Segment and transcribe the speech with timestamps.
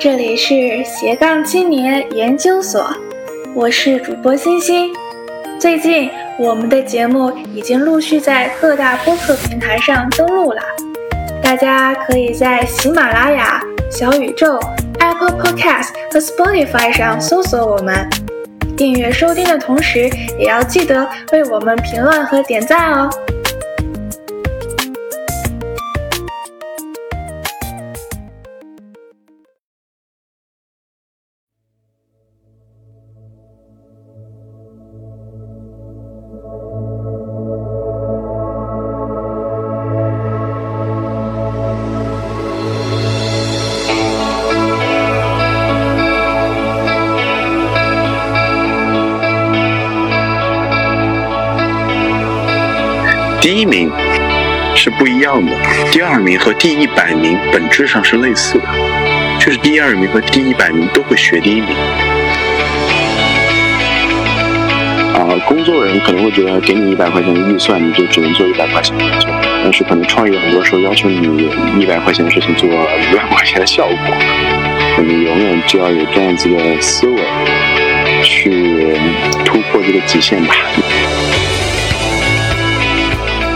[0.00, 2.90] 这里是斜杠青年研究所，
[3.54, 4.90] 我是主播欣欣。
[5.58, 6.08] 最近
[6.38, 10.62] 我们的节目已经陆续在各大播客平台上登录了，
[11.42, 14.58] 大家可以在喜马拉雅、小宇宙、
[15.00, 18.08] Apple Podcast 和 Spotify 上搜索我们，
[18.78, 23.10] 订阅收听的同时，也要记得为我们评论和点赞哦。
[53.52, 53.90] 第一名
[54.76, 55.52] 是不一样的，
[55.90, 58.64] 第二名和第一百名本质上是类似的，
[59.40, 61.66] 就是第二名和第一百名都会学第一名。
[65.14, 69.28] 啊，工作人可能会觉得给你一百块钱的预算，你就只能做一百块钱的工作，
[69.64, 74.16] 但是可能创业很多时候要求你一百块钱的事情做一万块钱的效果，
[75.04, 77.20] 你永远就要有这样子的思维
[78.22, 78.96] 去
[79.44, 80.54] 突破这个极限吧。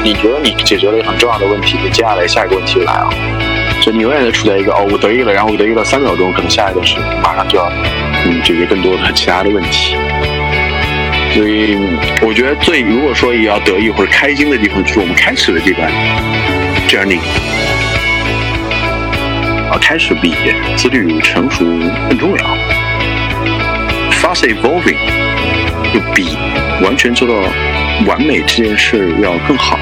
[0.05, 3.09] 你觉得你解决了一个很重要的问题，接下来下一个问题就来了，
[3.81, 7.73] 就你永远都处在一个哦，我得意了，然后我得意了三秒钟，可能下一个是马上就要
[8.27, 9.97] 嗯解决更多的其他的问题。
[11.33, 11.79] 所以
[12.21, 15.91] 我觉得最如果说也要得意或者开心的地方，就是我们开始的这段
[16.87, 17.21] journey，
[19.71, 20.35] 啊，开始比
[20.77, 21.65] 自律成熟
[22.11, 22.45] 更重要
[24.13, 24.99] ，fast evolving
[25.95, 26.37] 就比
[26.83, 27.35] 完全做到。
[28.07, 29.79] 完美这件事要更好，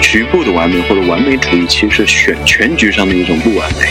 [0.00, 3.86] 局部的完美或者完美主义，其实是选全局上的一种不完美。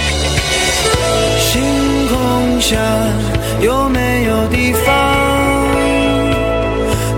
[1.37, 1.61] 星
[2.07, 2.77] 空下
[3.59, 5.65] 有没有地方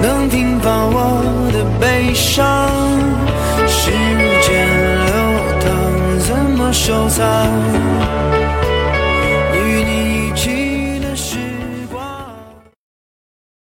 [0.02, 1.22] 能停放我
[1.54, 2.70] 的悲伤？
[3.68, 3.92] 时
[4.42, 4.68] 间
[5.06, 5.14] 流
[5.62, 7.26] 淌，怎么收藏？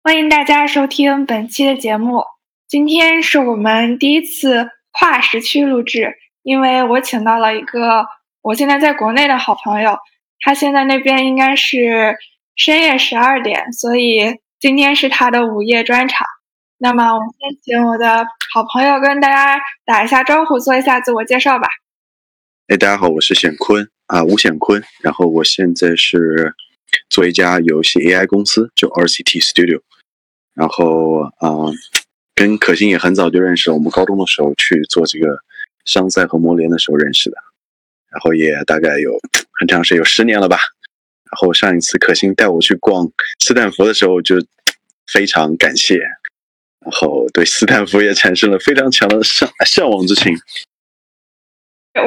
[0.08, 2.24] 欢迎大家收听本期的节目。
[2.66, 6.14] 今天是我们第一次跨时区录制，
[6.44, 8.06] 因为我请到了一个
[8.42, 9.98] 我现在在国内的好朋友，
[10.40, 12.16] 他现在那边应该是
[12.56, 16.26] 深夜十二点，所以今天是他的午夜专场。
[16.78, 21.68] 那么，我们先请我的好朋友跟大家打一下招呼，做一下自我介绍吧。
[22.70, 24.82] 哎，大家好，我是显坤啊，吴显坤。
[25.02, 26.56] 然后我现在是
[27.10, 29.82] 做一家游戏 AI 公司，就 RCT Studio。
[30.58, 31.70] 然后啊，
[32.34, 33.76] 跟可心也很早就认识了。
[33.76, 35.38] 我们高中的时候去做这个
[35.86, 37.38] 商赛和模联的时候认识的，
[38.10, 39.12] 然后也大概有
[39.60, 40.58] 很长时间，有十年了吧。
[41.30, 43.08] 然后上一次可心带我去逛
[43.40, 44.38] 斯坦福的时候，就
[45.06, 50.36] 非常感谢，然后对斯坦福也产生了非常强的向向往之情。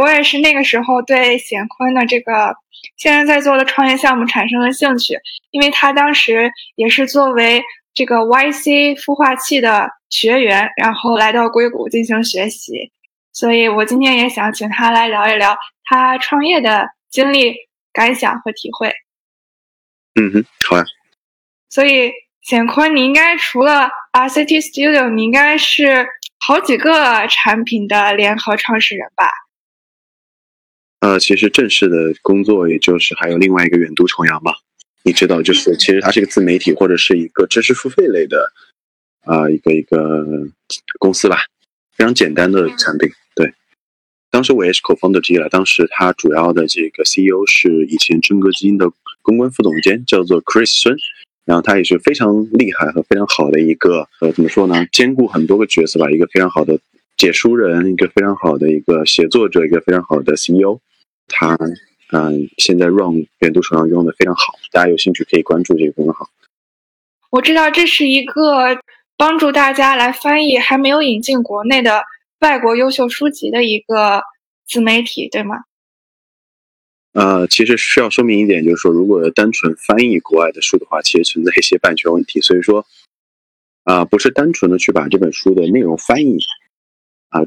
[0.00, 2.56] 我也是那个时候对显坤的这个
[2.96, 5.14] 现在在做的创业项目产生了兴趣，
[5.52, 7.62] 因为他当时也是作为。
[7.92, 12.92] 这个 YC 孵化器的学员，然后来到硅谷进行学习，
[13.32, 17.54] 所以我今天也想请他来聊一聊他创业的经历、
[17.92, 18.92] 感想和体会。
[20.14, 20.84] 嗯哼，好呀。
[21.68, 22.12] 所以
[22.42, 26.06] 显坤，你应该除了 RCT Studio，你应该是
[26.38, 29.28] 好几个产品的联合创始人吧？
[31.00, 34.52] 呃，其实正式的工作也就是还有另外一个远渡重洋吧。
[35.02, 38.52] 你知道，就是其实它是一个自媒体或者是一个知识付费类的
[39.24, 40.26] 啊，一个一个
[40.98, 41.38] 公司吧，
[41.96, 43.08] 非常简单的产品。
[43.34, 43.54] 对，
[44.30, 45.48] 当时我也是 co-founder 之一了。
[45.48, 48.90] 当时它主要的这个 CEO 是以前真格基金的
[49.22, 50.96] 公关副总监，叫做 Chris 孙。
[51.46, 54.86] 然后他也是非常厉害和非常好的一个呃，怎么说呢？
[54.92, 56.78] 兼顾很多个角色吧，一个非常好的
[57.16, 60.78] 解书人，一个非常好的一个写作者，一个非常好的 CEO。
[61.26, 61.56] 他。
[62.12, 66.28] 嗯，现在 Run 远渡重洋用的非常好，大家有兴趣可以关注这个公众号。
[67.30, 68.80] 我知道这是一个
[69.16, 72.02] 帮助大家来翻译还没有引进国内的
[72.40, 74.24] 外国优秀书籍的一个
[74.66, 75.58] 自媒体，对吗？
[77.12, 82.84] 呃，其实需要说明一点，就是说，如果单纯翻译国外的书的话，其实存在一些版权问题，所以说，
[83.84, 86.38] 啊，不是单纯的去把这本书的内容翻译
[87.28, 87.42] 啊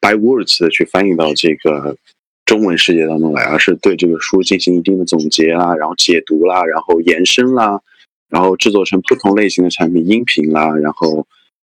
[0.00, 1.98] ，by words 的去翻译到这个。
[2.46, 7.80] 中文世界当中来，而是对这个书进行一定的总结啦，然后解读啦，然后延伸啦，
[8.28, 11.26] 然后制作成不同类型的产品，音频啦，然后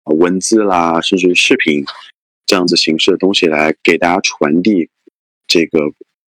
[0.06, 1.83] 文字啦，甚至视频
[2.45, 4.89] 这样子形式的东西来给大家传递
[5.45, 5.79] 这个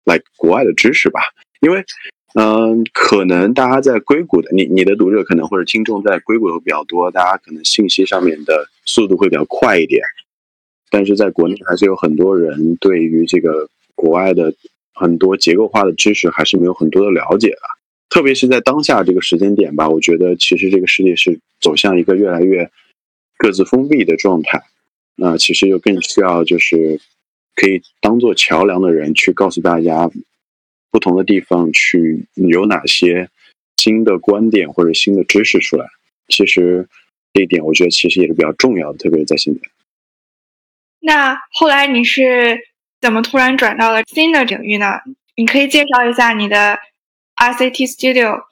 [0.03, 1.21] 来国外的知识吧。
[1.61, 1.85] 因为，
[2.33, 10.01] 嗯，可能大家在硅谷的你你的读者可能或者听众在硅谷的比较多，大家可能信息上面的速度会比较快一点，
[10.89, 14.53] 但是在国内还是有很多人对于这个国外的
[14.93, 17.61] 很多结构化的知识还是没有很多的了解的，
[18.09, 22.69] 特别是在当下这个时间点吧，我觉得其实这个世界是走向一个越来越
[23.37, 24.61] 各自封闭的状态，
[25.15, 26.99] 那其实就更需要就是
[27.55, 30.09] 可以当做桥梁的人去告诉大家。
[30.91, 33.27] 不同的地方去有哪些
[33.77, 35.87] 新的观点或者新的知识出来？
[36.27, 36.87] 其实
[37.33, 39.61] 这一点我觉得其实也是比较重要的，特别是在现在。
[40.99, 42.59] 那后来你是
[43.03, 44.93] 怎么突然转到了新的领域呢？
[45.35, 46.79] 你可以介绍一下你的
[47.35, 48.43] RCT Studio。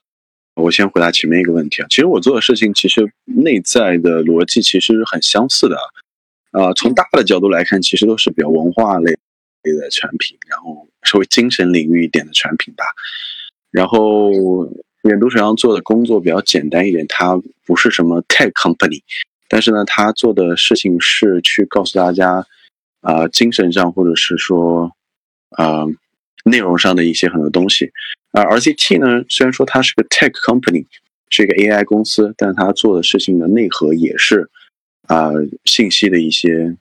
[0.56, 5.78] 我先回答前面一个问题啊，其实我做的事情其实内在的逻辑其实很相似的
[6.52, 6.74] 啊。
[6.74, 9.14] 从大的角度来看，其实都是比较文化类
[9.64, 10.86] 类的产品，然后。
[11.04, 12.86] 稍微精神领域一点的产品吧，
[13.72, 14.30] 然后
[15.02, 19.02] 远读水上做的工作比较简单一点，它不是什么 tech company，
[19.50, 22.46] 但是呢，他做的事情是去告诉大家，
[23.02, 24.92] 啊，精神上或者是说，
[25.50, 25.86] 啊，
[26.46, 27.92] 内容上的一些很多东西。
[28.32, 30.86] 啊，RCT 呢，虽然说它是个 tech company，
[31.30, 34.50] 是一个 AI 公司，但它做的事情的内核也是
[35.08, 35.32] 啊，
[35.66, 36.78] 信息的一些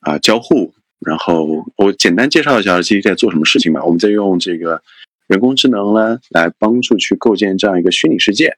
[0.00, 0.74] 啊交互。
[1.04, 3.82] 然后我简单介绍一下 RCT 在做什么事情吧。
[3.84, 4.80] 我们在用这个
[5.26, 8.54] 人工智能呢，来帮助去构建这样一个虚拟世界。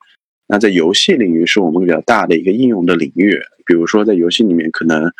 [0.46, 3.40] 那在游戏领域是我们比较大的一个应用的领域。
[3.64, 5.10] 比如说在游戏里面，可能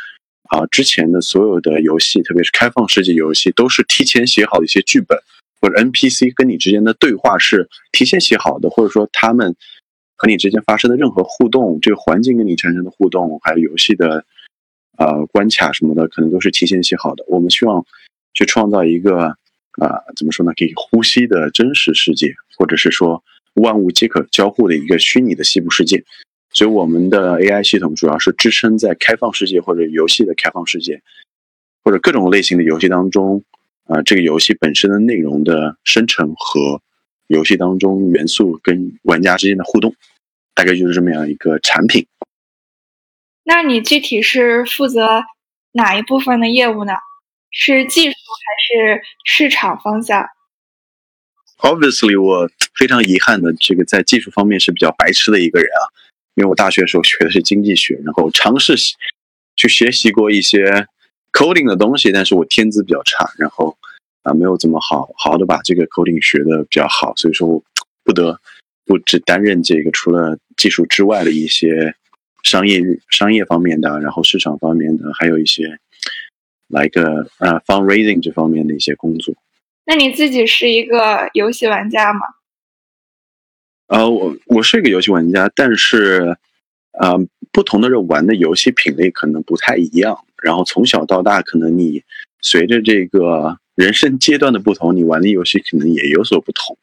[0.50, 5.18] 啊之前的所有的游戏，特别是开放世界游戏，都是提前写好的一些剧本，
[5.60, 9.54] 或者 NPC 跟你之间的对话是提前写好的，或者说他们
[10.16, 14.24] 和你之间发生的任何互动，这个环境跟你产生的互动，还有游戏的。
[14.96, 17.24] 呃，关卡什么的可能都是提前写好的。
[17.26, 17.84] 我们希望
[18.32, 19.26] 去创造一个
[19.82, 20.52] 啊，怎么说呢？
[20.56, 23.20] 可以呼吸的真实世界，或者是说
[23.54, 26.04] 万物皆可交互的一个虚拟的西部世界。
[26.54, 31.02] 所以，我们的 AI 系统主要是支撑在开放世界或者游戏的开放世界，
[31.82, 33.44] 或者各种类型的游戏当中
[33.86, 36.80] 啊，这个游戏本身的内容的生成和
[37.26, 39.94] 游戏当中元素跟玩家之间的互动，
[40.54, 42.06] 大概就是这么样一个产品。
[43.42, 45.24] 那你具体是负责
[45.72, 46.92] 哪一部分的业务呢？
[47.50, 50.24] 是技术还是市场方向
[51.58, 55.82] ？Obviously，我非常遗憾的，这个在技术方面是比较白痴的一个人啊。
[56.34, 58.74] 因为我大学的时候学的是经济学，然后尝试
[59.56, 60.86] 去学习过一些
[61.32, 63.76] coding 的东西，但是我天资比较差，然后
[64.22, 67.62] 啊没有怎么好好好的把这个 coding 学的比较好，所以说我
[68.02, 68.38] 不得
[68.84, 71.94] 不只担任这个除了技术之外的一些。
[72.44, 75.78] 商业商业方面的，然后市场方面的，还有一些
[76.68, 79.34] 来个呃 fundraising 这方面的一些工作。
[79.86, 82.20] 那你自己是一个游戏玩家吗？
[83.86, 86.36] 呃，我我是一个游戏玩家，但是
[86.92, 87.18] 呃，
[87.52, 90.18] 不同的人玩的游戏品类可能不太一样。
[90.42, 92.02] 然后从小到大，可能你
[92.40, 96.76] 随着这个人生阶段的不同，你玩的游戏可能也有所不同。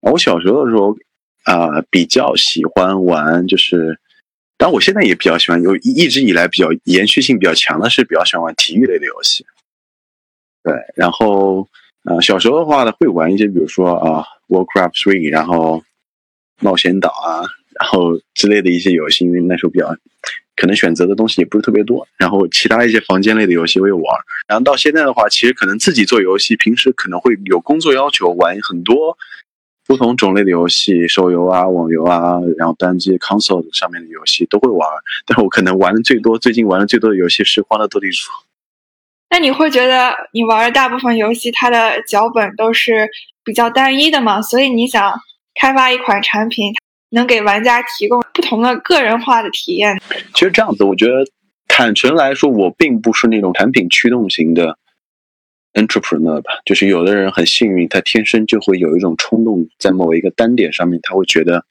[0.00, 0.96] 我小时候的时候
[1.44, 3.98] 啊，比较喜欢玩就是。
[4.60, 9.46] 但我现在也比较喜欢，有一直以来比较延续性比较强的是比较喜欢玩体育类的游戏。
[10.64, 11.68] 对，然后
[12.02, 15.80] 呃，小时候的话呢，会玩一些，比如说啊，Warcraft Three，然后
[16.60, 17.42] 冒险岛啊，
[17.78, 19.94] 然后之类的一些游戏，因为那时候比较
[20.56, 22.06] 可能选择的东西也不是特别多。
[22.16, 24.02] 然后其他一些房间类的游戏我也玩。
[24.46, 29.16] 然后到现在的话，其实可能自己做游戏，平时可能会有工作要求，玩很多。
[29.86, 34.86] 不同种类的游戏，手游啊、网游啊，然后单机 console 上面的游戏都会玩，
[35.24, 38.16] 但是我可能玩的最多，最近玩的最多的游戏是《欢乐斗地主》。
[39.30, 43.08] 那你会觉得你玩的大部分游戏，它的脚本都是
[43.42, 44.42] 比较单一的吗？
[44.42, 45.14] 所以你想
[45.58, 46.72] 开发一款产品，
[47.10, 50.00] 能给玩家提供不同的个人化的体验？
[50.34, 51.24] 其实这样子，我觉得
[51.66, 54.78] 坦诚来说，我并不是那种产品驱动型的。
[55.74, 61.64] entrepreneur 吧，就是有的人很幸运，他天生就会有一种冲动，在某一个单点上面，他会觉得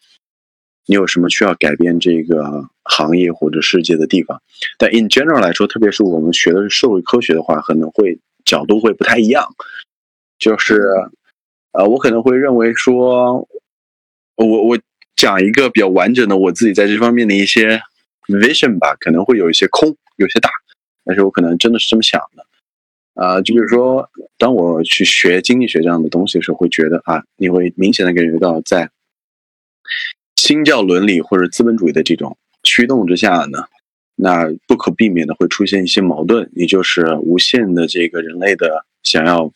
[0.86, 4.42] 你有什么需要改变这个行业或者世界的地方。
[4.78, 9.46] 但 in general 来说，特别是我们学的是社会科学的话，可能会角度会不太一样。
[10.40, 10.90] 就是
[11.74, 13.46] 呃，我可能会认为说，
[14.46, 14.80] 我我
[15.16, 17.82] 讲一个比较完整的我自己在这方面的一些
[18.28, 20.50] vision 吧，可能会有一些空，有些大，
[21.04, 22.46] 但是我可能真的是这么想的。
[23.16, 28.92] 啊，就比如说，当我去学经济学这样的东西的时候，会觉得啊，你会明显的感觉到，在
[30.36, 33.64] 新教伦理或者资本主义的这种驱动之下呢，
[34.14, 39.52] 那不可避免的会出现一些矛盾，也就是无限的这个人类的想要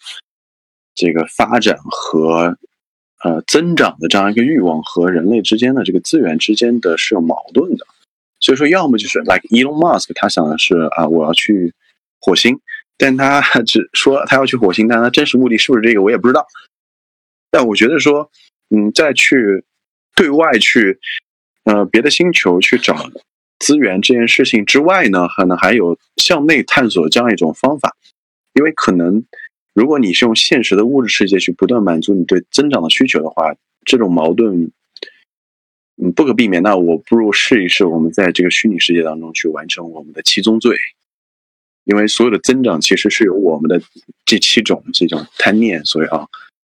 [0.95, 2.57] 这个发展和
[3.23, 7.85] 呃增长的这样一个欲望和人类之间的这个资源之间的是有矛盾的。
[8.39, 11.73] 所以说，要么就是 like Elon Musk，他想的是啊，我要去
[12.19, 12.59] 火星，
[12.97, 16.47] 但他 只说他要去火星，但他真实目的是不是这个，我也不知道。
[17.51, 18.31] 但我觉得说，
[18.69, 19.63] 嗯，再去
[20.15, 20.99] 对外去
[21.65, 23.11] 呃别的星球去找
[23.59, 27.95] 资源这件事情之外呢，可能还有向内探索这样一种方法，
[28.53, 29.23] 因为可能
[29.73, 34.71] 如果你是用现实的物质世界去不断满足你对增长的需求的话，这种矛盾。
[36.03, 36.63] 嗯，不可避免。
[36.63, 40.75] 那我不如试一试，我们在这个虚拟世界当中去完成我们的七宗罪，
[41.83, 43.79] 因为所有的增长其实是由我们的
[44.25, 46.27] 这七种这种贪念所要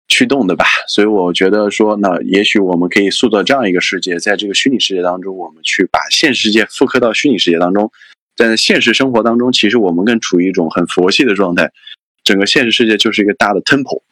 [0.08, 0.66] 驱动的吧。
[0.88, 7.92] 所以我觉得说，那也许我们可以塑造这样一个世界，在这个虚拟世界当中，我们去把现实世界复刻到虚拟世界当中。
[8.36, 11.72] 在现实生活当中，其实我们更处于一种很佛系的状态，
[12.32, 14.04] 整个现实世界就是一个大的 temple。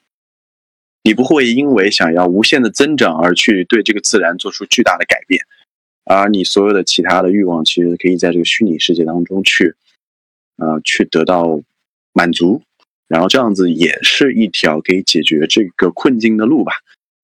[1.03, 5.41] 你不会因为想要无限的增长而去对这个自然做出巨大的改变，
[6.03, 9.73] 而你所有的其他的欲望其实可以在这个虚拟世界当中去，
[10.57, 11.61] 呃，去得到
[12.11, 12.61] 满足，
[13.07, 16.73] 然后这样子也是一条可以解决这个困境的路吧。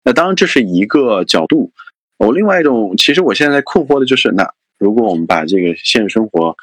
[0.06, 1.74] 那当然这是一个角度。
[2.16, 4.50] 我另外一种，其实我现在困惑的就是，那
[4.80, 6.56] 如果我们把这个现实生活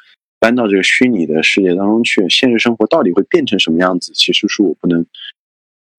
[0.43, 4.11] 搬到这个虚拟的世界当中去，现实生活到底会变成什么样子？
[4.13, 5.05] 其实是我不能。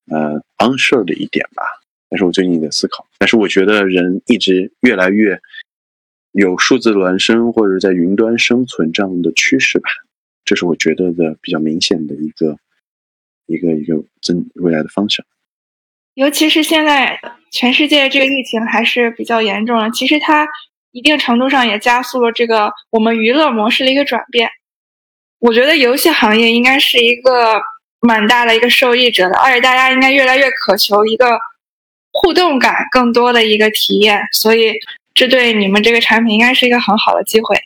[0.07, 1.63] 呃，unsure 的一点吧，
[2.11, 3.07] 那是我最近的思考。
[3.17, 5.41] 但是我觉得人一直越来越
[6.33, 9.89] 有数字孪生或者在云端生存这样的趋势吧，
[10.45, 12.59] 这是我觉得的比较明显的一个
[13.47, 15.25] 一个一个增未来的方向。
[16.13, 17.19] 尤其是现在
[17.51, 20.47] 全世界这个疫情还是比较严重的，其实它
[20.95, 24.49] 一定程度上也加速了这个我们娱乐模式的一个转变。
[25.41, 27.61] 我觉得游戏行业应该是一个。
[28.07, 31.39] 蛮大的一个受益者的，而且大家应该越来越渴求一个
[32.13, 34.75] 互动感更多的一个体验，所以
[35.15, 37.57] 这对你们这个产品应该是一个很好的机会。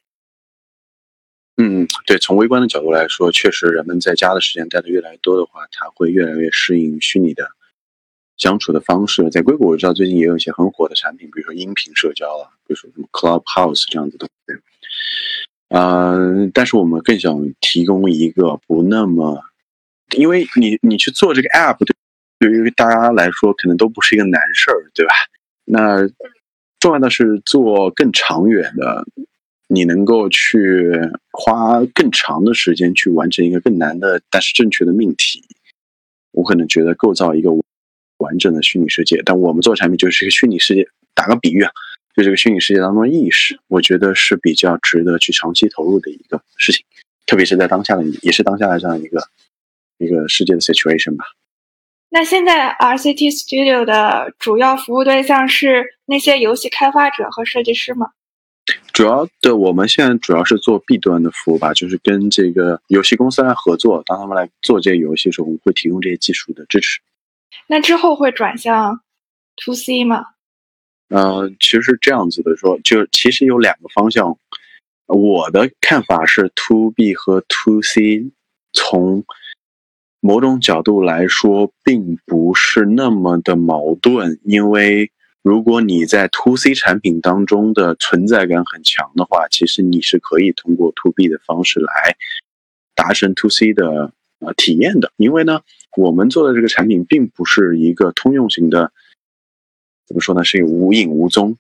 [1.57, 7.51] 嗯，对，从微观的角度来说，确实人们在家的时间待的越来越多的话，他会越来越适应虚拟的
[8.37, 9.29] 相处的方式。
[9.31, 14.29] 在硅谷，我知道最近也有一些很火的产品，比如说音频社交啊，比如说什么 Clubhouse 这样子的。
[15.71, 19.43] 嗯，但是我们更想提供一个不那么。
[20.17, 21.95] 因为你你去做这个 app，对
[22.39, 25.13] 对于大家来说可能都不是一个难事儿，对吧？
[25.65, 26.09] 那
[26.81, 29.05] 重要的是做更长远的，
[29.67, 30.93] 你能够去
[31.33, 35.45] 花更长的时间去完成一个更难的但是正确的命题。
[36.33, 37.51] 我可能觉得构造一个
[38.17, 40.89] 完整的虚拟世界，但我们做产品就是一个虚拟世界。
[41.15, 41.73] 打个比喻啊，
[42.19, 46.85] 就这个虚拟世界当中的意识，我觉得是比较值得去长期投入的一个事情，
[47.27, 49.23] 特别是在当下的也是当下的这样一个。
[50.01, 51.25] 一个世界的 situation 吧。
[52.11, 58.11] 那现在 RCT Studio 的主要服务对象是那些游戏开发者和设计师吗？
[58.93, 67.01] 主要的，我们现在主要是做 B 端的服务吧，就是跟这个游戏公司来合作，当他们来做这些游戏的时候，我们会提供这些技术的支持。
[67.67, 69.01] 那之后会转向
[69.65, 70.25] To C 吗？
[71.09, 74.39] 呃，其实是这样子的，说就其实有两个方向。
[75.07, 78.31] 我的看法是 To B 和 To C
[78.75, 79.25] 从
[80.21, 85.11] 某种角度来说，并不是那么的矛盾，因为
[85.43, 92.17] 如果你在 To C 产品当中的存在感很强的话，其实你是可以通过 To B 的方式来
[92.95, 95.11] 达成 To C 的呃体验的。
[95.17, 95.63] 因为呢，
[95.97, 98.93] 我们做的这个产品并不是一个通用型的，
[100.09, 101.57] 怎么说呢，是无影无踪。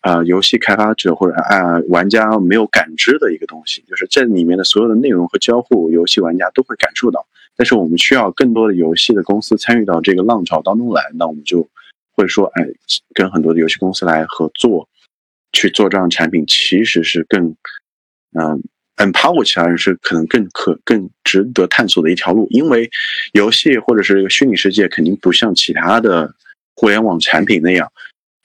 [0.00, 7.26] 啊，游戏开发者或者啊玩家没有感知的一个东西，就是这里面的所有的内容和交互，游戏玩家都会感受到。
[7.54, 11.68] 但是我们需要更多的游戏的公司参与到这个浪潮当中来，那我们就
[12.12, 12.66] 会说，哎，
[13.12, 14.88] 跟很多的游戏公司来合作，
[15.52, 17.54] 去做这样产品，其实是更
[18.32, 18.62] 嗯
[18.96, 22.46] ，empower 其他人是可能更可更值得探索的一条路。
[22.48, 22.88] 因为
[23.32, 26.34] 游戏或者是虚拟世界，肯定不像其他的
[26.80, 27.92] 互联网产品那样。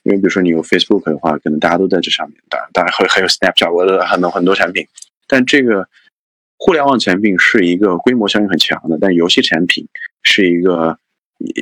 [0.04, 4.86] 因为比如说你有 Facebook 的话，可能大家都在这上面，当然当然还还有 Snapchat，我的很多很多产品。
[5.26, 5.88] 但这个
[6.58, 9.88] 互联网产品是一个规模效应很强的，但游戏产品
[10.22, 11.00] 是一个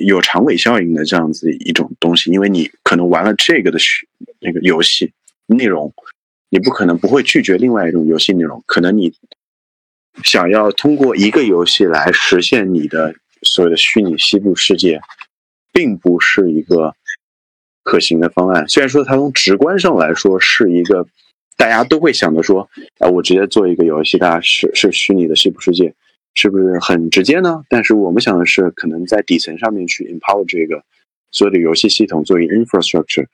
[0.06, 2.32] 有长尾效应的这样子一种东西。
[2.32, 3.78] 因为你可能玩了这个的
[4.40, 5.14] 那个游戏
[5.46, 5.94] 内容，
[6.50, 8.62] 你不可能不会拒绝另外一种游戏内容。
[8.66, 9.14] 可能你
[10.24, 15.00] 想要通过一个游戏来实现你的所谓的虚拟西部世界，
[15.74, 16.96] 并不是一个。
[17.86, 21.06] 可行的方案，虽然说它从直观上来说是一个
[21.58, 25.94] 大家都会想着说，啊，我直接做一个游戏，大家是是虚拟的西部世界，
[26.34, 27.66] 是不是很直接呢？
[27.68, 30.82] 但是我们想的是，可能在底层上面去 empower 这个
[31.30, 33.26] 所有的游戏系统作为 infrastructure，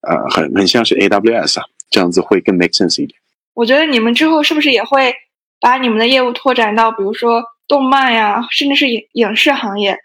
[0.00, 3.16] 呃，很很像是 AWS 啊，这样子会更 make sense 一点。
[3.52, 5.14] 我觉得你们之后是不是也会
[5.60, 9.96] 把你们的业务拓展到，比如说动漫呀，甚至是影影视行业？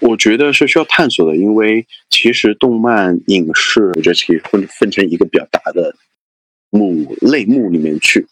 [0.00, 5.92] 我觉得是需要探索的，因为其实动漫、影视，我觉得可以分分成一个比较大的
[6.70, 8.24] 目类目里面去。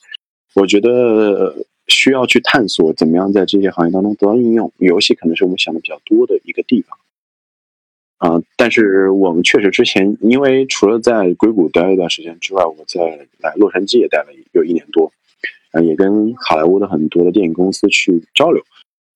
[0.55, 4.73] 我觉得需要去探索怎么样在这些行业当中得到应用。
[4.79, 6.99] 游戏可能是我们想的比较多的一个地方
[8.19, 15.13] 啊，但是我们确实之前，因为除了在硅谷待了一段时间之外，我在来洛杉矶也待了有一年多，
[15.73, 18.63] 啊，也跟好莱坞的很多的电影公司去交流，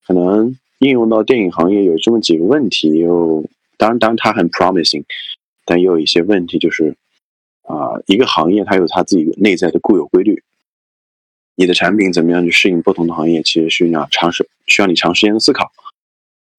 [0.05, 0.59] 可能。
[0.81, 3.45] 应用到电影行业有这么几个问题，有
[3.77, 5.05] 当然当然它很 promising，
[5.67, 6.97] 但也有一些问题，就是
[7.63, 10.43] 啊，一个行业它有它自己内在的固有规律，
[11.55, 15.71] 你的产品怎么样去适应不同的行业，其实需要长时需要你长时间的思考，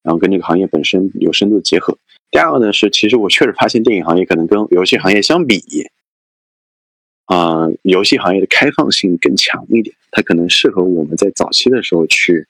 [0.04, 1.98] 然后跟这个行业本身有深度的结合。
[2.30, 5.90] 第二个呢是，其实我确实发现电影行业可能跟游戏行业相比，
[7.26, 12.48] 啊，游戏行业的开放性更强一点，它可能适合我们在早期的时候去。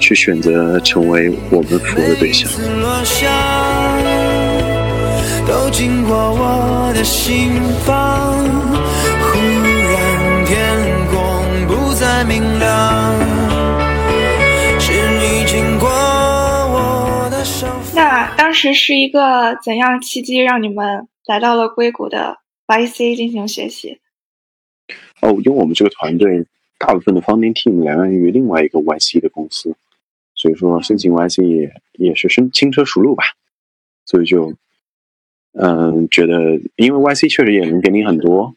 [0.00, 2.50] 去选择成为我们服务的对象。
[17.94, 22.36] 那当时是一个怎样契机让你们来到了硅谷的
[22.66, 23.98] YC 进行学习？
[25.22, 26.46] 哦，因为我们这个团队
[26.78, 29.74] 大部分的 founding team 来源于另外一个 YC 的公司。
[30.46, 33.24] 所以说申请 YC 也也是轻轻车熟路吧，
[34.04, 34.54] 所以就
[35.54, 38.54] 嗯觉得，因为 YC 确实也能给你很多。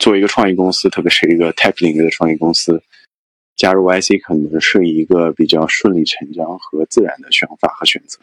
[0.00, 2.82] 作为一个创业公司，特别是一个 tech 领域的创业公司，
[3.54, 8.18] 加入 YC 可能是一个比较顺理成章和自然的选法和选择。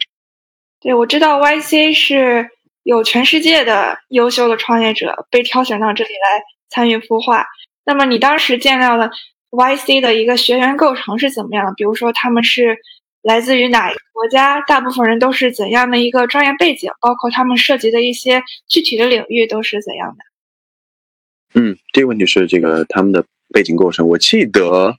[0.78, 2.50] 对，我知道 YC 是
[2.82, 7.46] 有全世界的优秀的创业者被挑选到这里来参与孵化。
[7.86, 9.10] 那么你当时见到了
[9.52, 11.74] ？YC 的一个学员构成是怎么样的？
[11.76, 12.78] 比如说，他们是
[13.22, 14.62] 来自于哪一个国家？
[14.62, 16.90] 大部分人都是怎样的一个专业背景？
[17.00, 21.60] 包括他们涉及的一些具体的领域都是怎样的？
[21.60, 24.08] 嗯，这个问题是这个他们的背景构成。
[24.08, 24.96] 我记得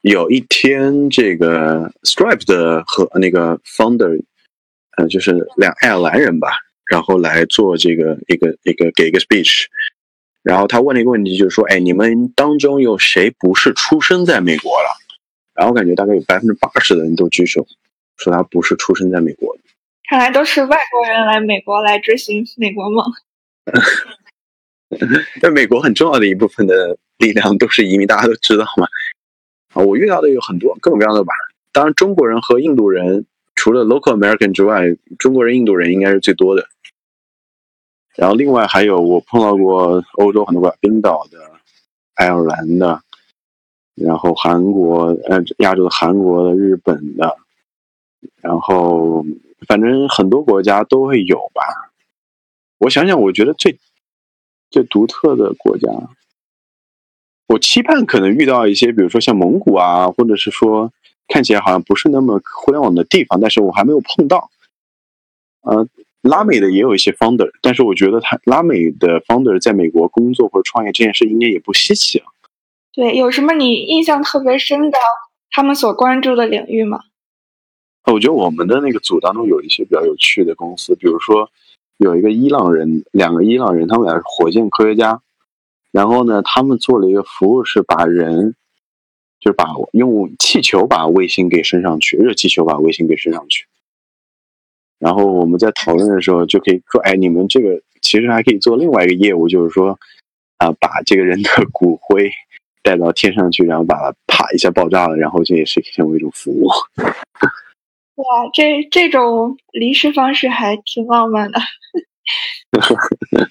[0.00, 4.20] 有一天，这个 Stripe 的和那个 Founder，
[4.96, 6.48] 呃，就是两爱尔兰人吧，
[6.90, 9.66] 然后来做这个一个一个给一个 speech。
[10.42, 14.88] 然后他问了一个问题，就是说，哎，你们当中有谁不是出生在美国了？
[15.54, 17.66] 然后我感觉大概有百分之八十的人都举手，
[18.16, 19.62] 说他不是出生在美国的。
[20.08, 23.04] 看来都是外国人来美国来追寻美国梦。
[25.40, 28.86] 那美国很重要的一部分的力量都是移民，大家都知道嘛。
[29.74, 31.32] 啊，我遇到的有很多各种各样的吧。
[31.72, 33.24] 当然，中国人和印度人，
[33.54, 34.84] 除了 local American 之外，
[35.18, 36.66] 中国人、印度人应该是最多的。
[38.14, 41.38] 然后另外还有我碰到过欧洲很多个冰岛的、
[42.14, 43.02] 爱尔兰的，
[43.94, 47.38] 然后韩国呃亚洲的韩国的、日本的，
[48.42, 49.24] 然后
[49.66, 51.62] 反正很多国家都会有吧。
[52.78, 53.78] 我想想，我觉得最
[54.70, 55.88] 最独特的国家，
[57.46, 60.92] 我期盼可能遇到一些，比如说像蒙古啊，或者是说
[61.28, 64.50] 看起来好像不是那么互联网的地方，但是我还没有碰到，
[65.62, 65.88] 呃。
[66.22, 72.26] 拉美的也有一些 founder，但是我觉得他拉美的 founder 在美国工作或者创业这件事应该也不稀奇啊。
[72.92, 74.98] 对，有什么你印象特别深的
[75.50, 77.00] 他们所关注的领域吗？
[78.06, 81.50] 我觉得我们的那个组当中有一些比较有趣的公司，比如说
[81.98, 85.22] 有一个伊朗人，两个伊朗人，他们俩是火箭科学家，
[85.90, 88.54] 然后呢，他们做了一个服务，是把人
[89.40, 93.66] 就是把用气球把卫星给升上去，热气球把卫星给升上去。
[95.02, 99.98] 然后我们在讨论的时候就可以说，哎，你们这个其实还可以做另外一个业务，就是说，
[100.58, 102.30] 啊，把这个人的骨灰
[102.84, 106.68] 带到天上去，然后把它啪一下爆炸了，然后这也是成为一种服务。
[108.14, 111.58] 哇，这这种离世方式还挺浪漫的。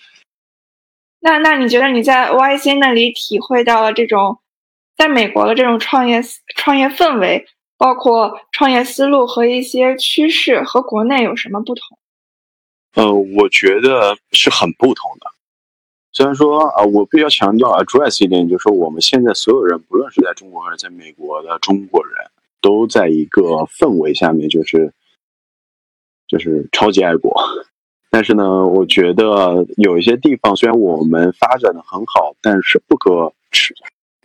[1.20, 4.40] 那那你觉得你在 YC 那里体会到了这种
[4.96, 6.22] 在美国的这种创业
[6.56, 7.46] 创业氛围？
[7.82, 11.98] 包括创业思路和一些趋势和国内有什么不同？
[12.94, 15.26] 呃，我觉得是很不同的。
[16.12, 22.13] 虽然说啊，我比较强调 address 一点，就是说我们现在所有人，不论是在中国还是在美国的中国人，
[22.62, 24.94] 都在一个氛围下面，就是
[26.28, 27.36] 就是超级爱国。
[28.12, 33.74] 但是呢，我觉得有一些地方虽然我们发展的很好，但是不可持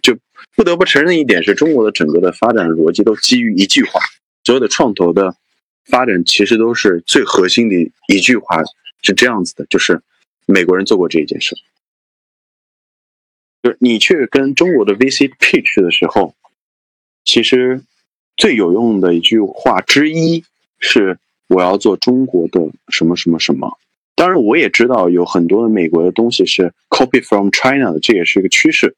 [0.07, 0.16] 就
[0.55, 3.99] 不得不承认一点是中国的整个的发展逻辑都基于一句话，
[4.45, 5.35] 所有的创投的
[5.85, 7.75] 发展其实都是最核心的
[8.07, 8.62] 一句话
[9.03, 10.01] 是这样子的，就是
[10.47, 11.57] 美国人做过这一件事。
[13.64, 16.37] 就是你去跟中国的 VC pitch 的时候，
[17.25, 17.83] 其实
[18.37, 20.45] 最有用的一句话之一
[20.79, 23.77] 是我要做中国的什么什么什么。
[24.14, 28.95] 当然，我也知道有很多的美国的东西是 copy from China 的，这也是一个趋势。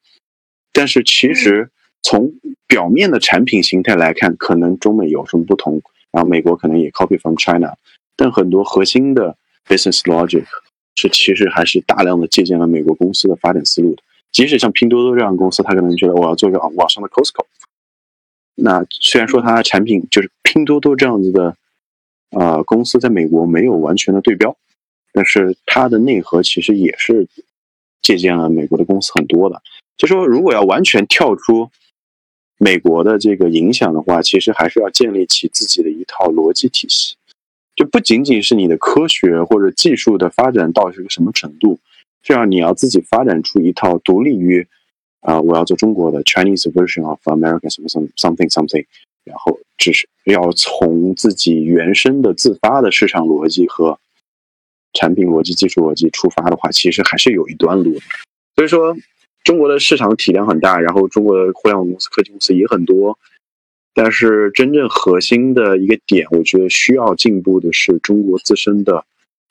[0.79, 1.69] 但是其实
[2.03, 2.33] 从
[2.69, 7.75] 表面的产品形态来看，可能中美有什么不同，然后美国可能也 copy from China，
[8.15, 9.37] 但很多核心的
[9.67, 10.45] business logic
[10.95, 14.05] 是其实还是大量的借鉴了美国公司的发展思路的。
[14.31, 17.45] 即使像拼多多这样的公司，他可能觉得我要做一个网上的 Costco。
[18.55, 21.57] 那虽然说它的产品就是拼多多这样子的，
[22.31, 24.57] 呃，公司在美国没有完全的对标，
[25.13, 27.27] 但是它的内核其实也是
[28.01, 29.61] 借鉴了美国的公司很多的。
[29.99, 31.71] 就说如果要完全跳出
[32.57, 37.17] 美国的这个影响的话，其实还是要建立起自己的一套逻辑体系，
[37.77, 41.79] 就不仅仅是你的科学或者技术的发展到是个什么程度。
[42.23, 44.67] 这样，你要自己发展出一套独立于，
[45.21, 48.87] 啊，我要做中国的 Chinese version of America 什么什么 something something，
[49.25, 53.99] 然后只是要从自己原生的自发的市场逻辑和
[54.93, 58.01] 产品逻辑、技术逻辑出发的话，其实还是有一段路。
[58.57, 58.97] 所以说，
[59.49, 63.19] 中国的市场体量很大，然后中国的互联网公司、科技公司也很多，
[63.95, 69.07] 但是真正核心的一个点，我觉得需要进步的是中国自身的，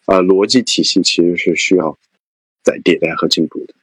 [0.06, 1.98] 呃，逻辑体系其实是需要。
[2.64, 3.74] 在迭代和进步的，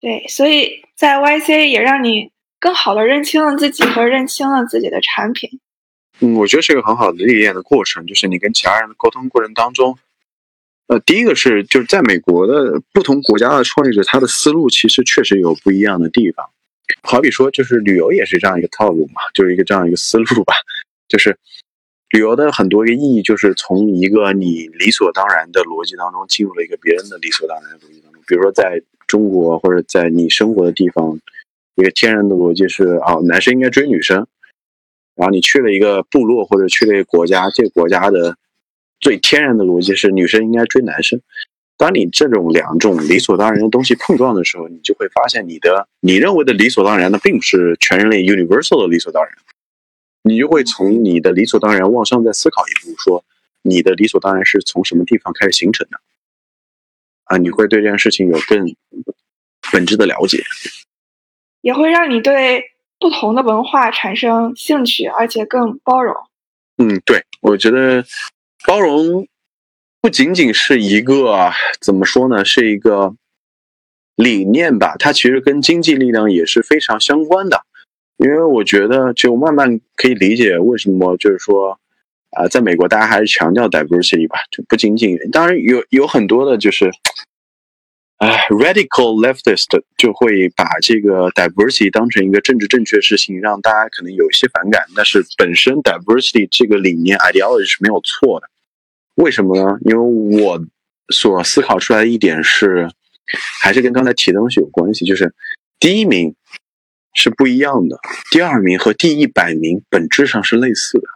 [0.00, 5.60] 对，所以在 YC 也让你更好的认清了自己和认清了自己的产品。
[6.18, 9.96] 嗯，我觉得是一个很好的历练的过程，就是你跟其他人的沟通过程当中，
[10.88, 16.44] 呃，第一个是就是在美国的不同国家的创业者，他的思路其实确实有不一样的地方。
[17.02, 20.54] 好比说，就是旅游也是这样一个套路嘛，就是一个这样一个思路吧，
[21.08, 21.38] 就是。
[22.10, 28.22] 旅游的很多一个意义，就是从一个你理所当然的逻辑当中，进入了一个别人的理所当然的逻辑当中。
[28.26, 31.20] 比如说，在中国或者在你生活的地方，
[31.74, 34.26] 一个天然的逻辑是啊，男生应该追女生。
[35.16, 38.34] 然后你去了一个部落或者去了一个国家，这个国家的
[39.00, 41.20] 最天然的逻辑是女生应该追男生。
[41.76, 49.32] 当你这种两种理所当然的东西碰撞的时候，你就会发现，你的你认为的理所当然的，并不是全人类 universal 的理所当然。
[50.22, 53.24] 你就会从你的理所当然往上再思考一步，说
[53.62, 56.00] 你的理所当然是从什么地方开始形成的？
[57.24, 58.74] 啊，你会对这件事情有更
[59.72, 60.42] 本质的了解，
[61.60, 62.64] 也会让你对
[62.98, 66.14] 不同的文化产生兴趣，而且更包容。
[66.78, 68.04] 嗯，对，我觉得
[68.66, 69.26] 包容
[70.00, 73.14] 不仅仅是一个怎么说呢，是一个
[74.16, 77.62] 理念吧，它其实跟经济力量也是非常相关的。
[78.16, 81.78] 因为我觉得，就慢慢可以理解为什么，就是说，
[82.30, 86.90] 啊，在美国大家还是强调 diversity 吧，就不仅仅，当然有有很多的，就是，
[88.18, 94.84] 哎，radical leftist 就会把这个 diversity 当成一个政治正确事情，让大家可能有一些反感。
[94.94, 98.48] 但是本身 diversity 这个理念 ideology 是没有错的，
[99.14, 99.78] 为什么呢？
[99.86, 100.60] 因为我
[101.08, 102.90] 所思考出来的一点是，
[103.60, 105.34] 还是跟刚才提的东西有关系，就是
[105.80, 106.34] 第一名。
[107.14, 107.98] 是不一样的。
[108.30, 111.08] 第二名和第一百名本质上是类似的，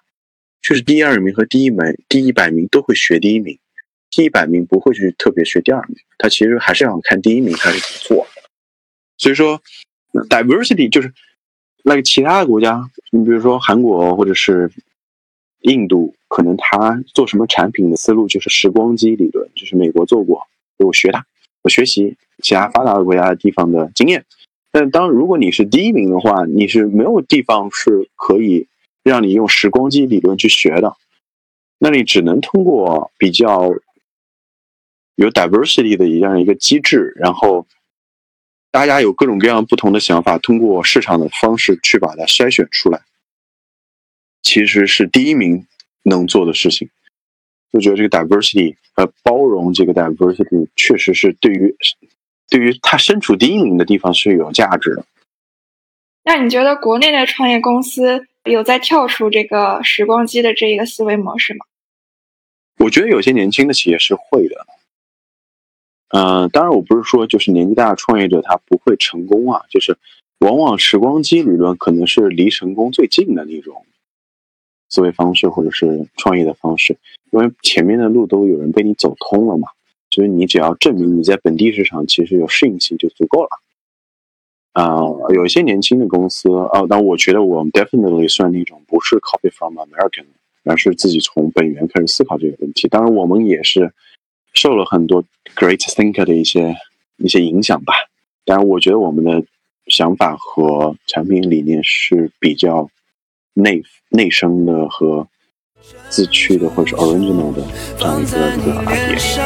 [0.61, 3.57] 就是第二名和第一百第一百名都会学第一名，
[4.13, 8.27] 第一百名不会去特别学第二名，他其实还是要看第一名他是怎么做。
[9.17, 9.61] 所以说
[10.29, 11.13] ，diversity 就是
[11.83, 14.71] 那个其他的国家，你比如说韩国或者是
[15.63, 20.47] 印度，可能他做什么产品的思路就是时光机理论，就是美国做过，
[20.79, 21.25] 我学它，
[21.63, 24.25] 我学习其他发达的国家的地方的经验。
[24.71, 28.67] 但当如果你是第一名的话，你是没有地方是可以
[29.03, 30.97] 让你用时光机理论去学的，
[31.79, 33.71] 那你只能通过比较
[35.17, 37.67] 有 diversity 的一样一个机制，然后
[38.71, 43.03] 大家有各种各样不同的想法，通过市场的方式去把它筛选出来，
[44.43, 45.67] 其实是第一名
[46.03, 46.89] 能做的事情。
[47.73, 51.77] 就觉得这个 diversity 呃包容这个 diversity 确实是对于。
[52.51, 55.07] 对于他身处第一名的地方是有价值的。
[56.23, 61.65] 那你觉得国内的创业公司有在跳出这个时光机的这一个思维模式吗？
[62.77, 64.67] 我觉得有些年轻的企业是会的。
[66.13, 69.97] 嗯，当然我不是说就是年纪大的创业者他不会成功啊，就是
[70.39, 73.85] 往往时光机理论可能是离成功最近的那种
[74.89, 76.97] 思维方式或者是创业的方式，
[77.31, 79.69] 因为前面的路都有人被你走通了嘛。
[80.11, 83.49] 所以你只要证明你在本地市场其实有适应性就足够了。
[84.75, 85.01] 啊，
[85.35, 90.27] 有一些年轻的公司啊，但我觉得我们 definitely 算那种不是 copy from American，
[90.65, 92.89] 而是自己从本源开始思考这个问题。
[92.89, 93.91] 当然，我们也是
[94.53, 95.25] 受了很多
[95.57, 96.75] great thinker 的一些
[97.17, 97.95] 一些影响吧。
[98.45, 99.43] 但，我觉得我们的
[99.87, 102.89] 想法和产品理念是比较
[103.55, 105.27] 内内生的和
[106.09, 107.63] 自驱的，或者是 original 的
[107.99, 109.43] 这样一个一个 idea。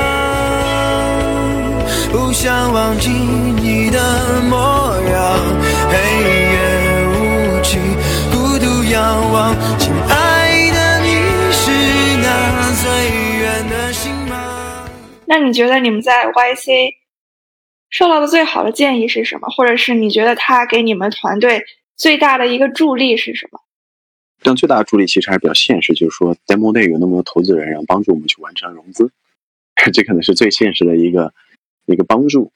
[2.11, 4.86] 不想忘记你的模
[15.27, 16.95] 那你觉得你们在 YC
[17.91, 19.49] 受到的最好的建议是什么？
[19.49, 21.65] 或者是你觉得他给你们团队
[21.97, 23.61] 最大的一个助力是什么？
[24.43, 29.11] 但最大的助力其实还是比较现实，就是说 Demo Day 有那么多投资人，然后帮助我们去完成融资，
[29.93, 31.33] 这可能是最现实的一个。
[31.89, 32.51] 一个帮助。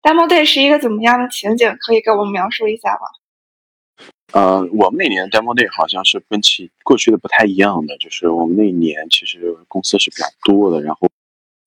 [0.00, 1.76] Demo Day 是一个怎么样的情景？
[1.80, 4.08] 可以给我们描述一下吗？
[4.32, 11.10] 呃，我们那年 Demo Day 好像是跟其过去的不太一样的，就是我们那一年其实公司是比较多的，然后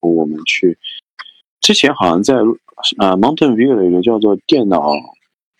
[0.08, 0.78] 我们去
[1.60, 2.34] 之前好像在
[2.98, 4.92] 呃 Mountain View 的一个叫做电脑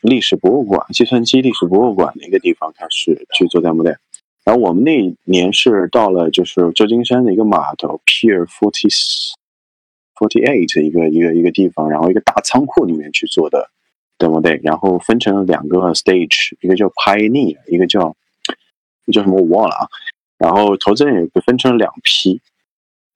[0.01, 3.97] 历史博物馆、计算机历史博物馆的一个地方开始去做 Demo Day，
[4.45, 8.89] 然后我们那年是到了就是旧金山的一个码头 Pier Forty。
[10.17, 13.69] Forty Eight 一个一个一个地方，然后一个大仓库里面去做的
[14.17, 18.15] Demo Day，然后分成了两个 Stage，一个叫 Pioneer，一个叫
[19.13, 19.89] 叫什么我忘了啊。
[20.39, 22.41] 然后投资人也被分成了两批，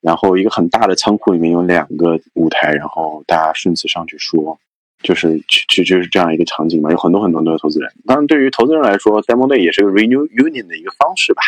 [0.00, 4.58] 然后一个很大的仓库里面有两个舞台，然后大家顺次上去说，
[5.02, 7.92] 就是去就是这样一个场景嘛，有很多很多的投资人。
[8.06, 11.42] 当然，对于投资人来说，Demo Day 也是个 Renew Union 的一个方式吧。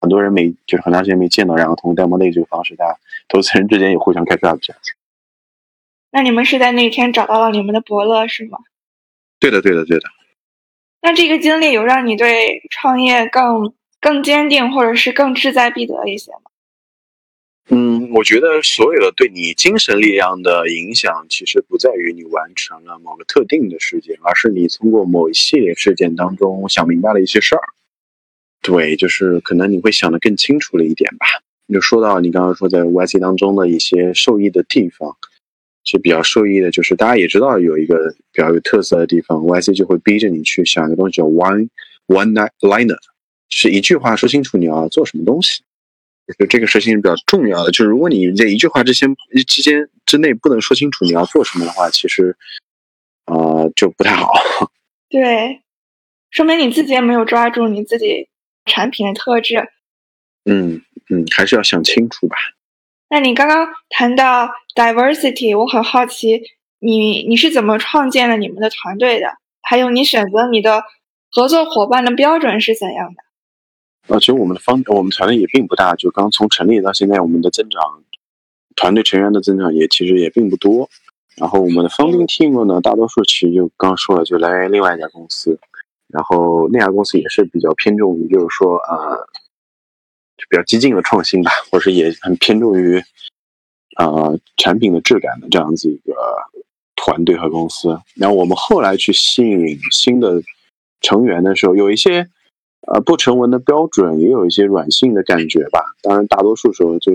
[0.00, 4.74] 很多人没就是很长时间没见到，然后通过 Demo Day 这个方式，大家投资人之间也互相开 up 一下。
[6.10, 8.58] 那你们是在那天找到了你们的伯乐是吗？
[9.40, 10.04] 对的，对的，对的。
[11.02, 16.50] 那这个经历有让你对创业更更坚定，或者是更志在必得一些吗？
[17.70, 27.62] 嗯，我觉得所有的对你精神力量的影响，其实不在于你完成了某个特定的事件，而是你通过某一系列事件当中想明白了一些事儿。
[28.62, 31.26] 对，就是可能你会想的更清楚了一点吧。
[31.72, 35.16] 就说到你刚刚说在 YC 当中的一些受益的地方。
[35.84, 41.70] 其实比较受益的就是大家也知道有一个比较有特色的地方，YC 就会逼着你去想一个东西叫 one
[42.08, 42.98] one liner，
[43.48, 45.62] 是一句话说清楚你要做什么东西。
[46.36, 49.14] 就这个事情是比较重要的，就是如果你在一句话之间
[49.46, 52.36] 之间之内不能说清楚你要做什么的话，其实
[53.24, 53.34] 啊
[53.74, 54.30] 就不太好。
[55.08, 55.62] 对，
[56.30, 58.28] 说明你自己也没有抓住你自己
[58.66, 59.68] 产品的特质。
[60.44, 62.36] 嗯嗯，还是要想清楚吧。
[63.08, 66.42] 那你刚刚谈到 diversity，我很好奇，
[66.78, 69.28] 你你是怎么创建了你们的团队的？
[69.62, 70.84] 还有你选择你的
[71.30, 73.22] 合作伙伴的标准是怎样的？
[74.08, 78.02] 呃，其实我们的方我们团队也并不大，就刚从成立到现在，我们的增长，
[78.74, 80.90] 团队成员的增长也其实也并不多。
[81.36, 85.58] 然后我们的 founding team 呢，大多数其实就刚说了，就来源于另外一家公司，
[86.08, 89.28] 然后那家公司也是比较偏重于，就是说呃。
[90.38, 93.02] 就比较激进的创新吧，或者是也很偏重于，
[93.96, 96.14] 呃，产品的质感的这样子一个
[96.94, 97.98] 团队和公司。
[98.14, 100.40] 然后我们后来去吸引新的
[101.00, 102.28] 成员的时候，有一些
[102.92, 105.80] 呃不成文的标准，也有一些软性的感觉吧。
[106.02, 107.12] 当然，大多数时候，就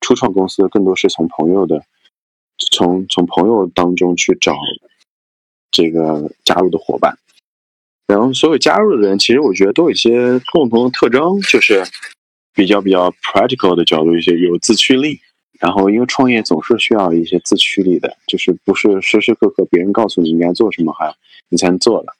[0.00, 1.82] 初创公司更多是从朋友的，
[2.72, 4.56] 从从朋友当中去找
[5.70, 7.18] 这个加入的伙伴。
[8.06, 11.82] 然后，所有加入的人，其实我觉得都有一些共同的特征，就是
[12.54, 15.20] 比较比较 practical 的角度，一些有自驱力。
[15.60, 21.14] 然后，因为创业总是需要一些自驱力的，就是不是时时刻刻别人告诉你应该做什么，还
[21.48, 22.12] 你才能做的。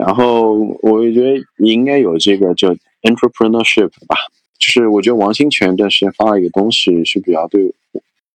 [0.00, 4.16] 然后，我觉得你应该有这个叫 entrepreneurship 吧，
[4.58, 7.74] 就是我觉得王兴泉这段时间发了一个东西，是比较对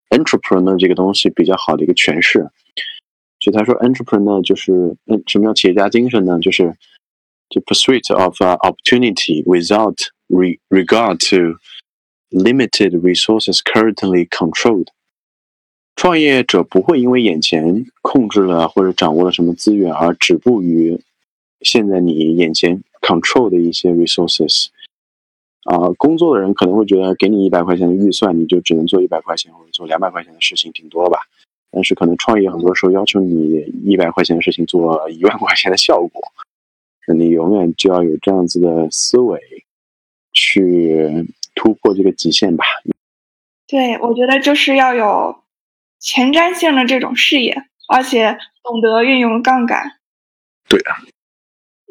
[0.10, 2.50] entrepreneur 这个东西比较好的一个诠释。
[3.40, 6.38] 就他说，entrepreneur 就是，嗯，什么叫企业家精神呢？
[6.40, 6.76] 就是，
[7.50, 9.96] 就 pursuit of opportunity without
[10.70, 11.58] regard to
[12.30, 14.88] limited resources currently controlled。
[15.96, 21.00] 创业者不会因为眼前控制了或者掌握了什么资源而止步于
[21.64, 24.68] 现在你眼前 control 的一些 resources。
[25.64, 31.22] 啊，工作的人可能会觉得，给你一百块钱的预算，你就只能做一百块钱或者做两百块钱的事情，挺多吧？
[31.72, 36.22] 但是可能创业很多时候要求你一百块钱的事情做一万块钱的效果，
[37.08, 39.40] 那你永远就要有这样子的思维，
[40.34, 42.66] 去突破这个极限吧。
[43.66, 45.44] 对，我觉得就是要有
[45.98, 47.56] 前瞻性的这种视野，
[47.88, 49.98] 而且懂得运用杠杆。
[50.68, 51.00] 对啊。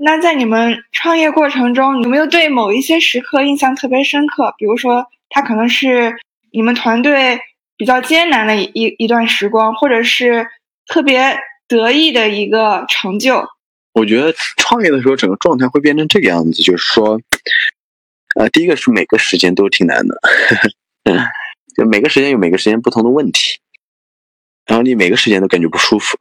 [0.05, 4.53] 那在你们创业过程中，有没有对某一些时刻印象特别深刻？
[4.59, 6.17] 比如说，它可能是
[6.51, 7.39] 你们团队
[7.77, 10.49] 比较艰难的一一段时光，或者是
[10.89, 11.39] 特别
[11.69, 13.47] 得意的一个成就。
[13.93, 17.21] 我觉得创业的时候，整个状态会变成这个样子，就是说，
[18.35, 20.21] 呃，第一个是每个时间都挺难的，
[21.77, 23.61] 就每个时间有每个时间不同的问题，
[24.67, 26.19] 然后你每个时间都感觉不舒服。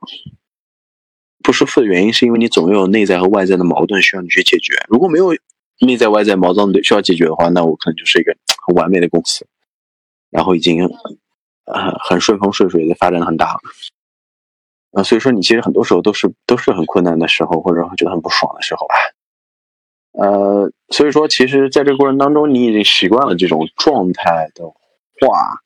[1.43, 4.73] 不舒服的原因是因为你总有内在和外在的矛盾需要你去解决。
[4.87, 5.35] 如果没有
[5.79, 9.47] 内在外在矛盾需要解决的话，那我可能就是一个很完美的公司，
[10.29, 10.85] 然后已经
[11.65, 13.59] 呃很顺风顺水的发展很大了。
[14.91, 18.95] 啊，所以说你其实很多时候都是都是很困难的时候，或者觉得很不爽的时候吧。
[20.13, 25.61] 呃，所以说其实在这个过程当中，你已经习惯了这种状态的话，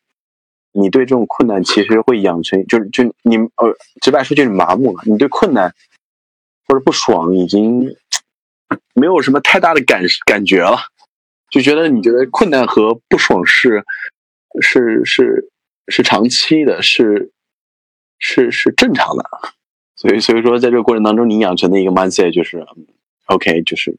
[0.76, 5.04] 你对这种困难其实会养成，就就你呃，直白说就是麻木了。
[5.06, 5.74] 你对困难
[6.68, 7.96] 或者不爽已经
[8.94, 10.78] 没有什么太大的感感觉了，
[11.50, 13.84] 就觉得你觉得困难和不爽是
[14.62, 15.50] 是是
[15.88, 17.32] 是长期的，是。
[18.18, 19.30] 是是正常的，
[19.98, 22.66] 所以所以说，在这个过程当中，你养成的一个 mindset 就是
[23.26, 23.96] ，OK，就是，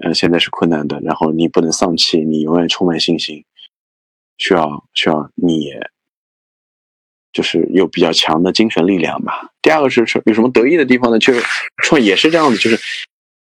[0.00, 3.44] 嗯，现在是困难的，然后你不能丧气，你永远充满信心，
[4.38, 5.72] 需要需要你，
[7.32, 9.50] 就是有比较强的精神力量吧。
[9.62, 11.18] 第二个是有什么得意的地方呢？
[11.18, 11.42] 就是
[11.82, 12.76] 创也是这样子，就是，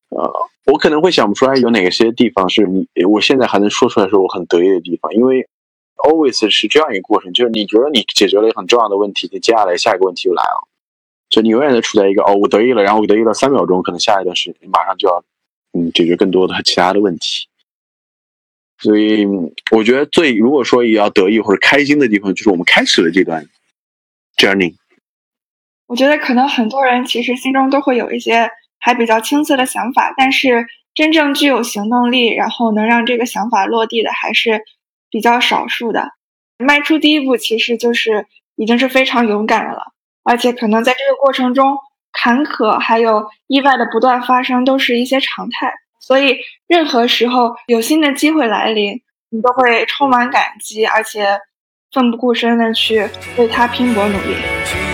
[0.09, 0.31] 呃，
[0.65, 5.47] 我可能会想不出来有哪些地方是你我现在还能说出来说我很得意的地方，因为。
[6.03, 10.67] always 是这样一个过程，就是你觉得你解决了一个很重要的问题，你接下来下一个问题就来了，
[11.29, 15.23] 就你永远都处在一个哦，我得意了，然后我得意了三秒钟，可能下一段时间马上就要
[15.73, 17.47] 嗯解决更多的其他的问题。
[18.81, 19.25] 所以
[19.71, 23.45] 我觉得最如果说也要得意或者开心的地方，就是我们开始了这段
[24.37, 24.75] journey。
[25.87, 34.63] 我觉得可能很多人其实心中都会有一些还比较青涩的想法，但是真正具有行动力，然后能让这个想法落地的，还是。
[35.13, 36.11] 比较少数的，
[36.57, 39.91] 迈出第一步其实就是已经是非常勇敢的了，
[40.23, 41.77] 而且可能在这个过程中，
[42.13, 51.39] 坎坷还有意外的不断发生都是一些常态，所以任何时候有新的机会来临，你都会充满感激，而且
[51.91, 54.90] 奋不顾身的去为它拼搏努力。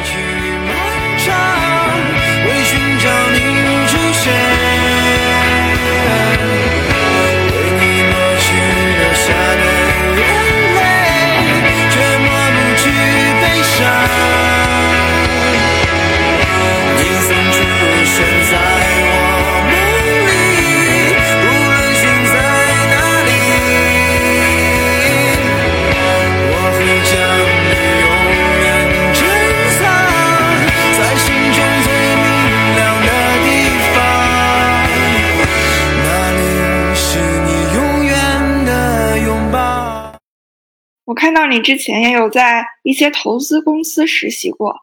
[41.07, 44.75] 我看到你之前也有在一些投资公司实习过，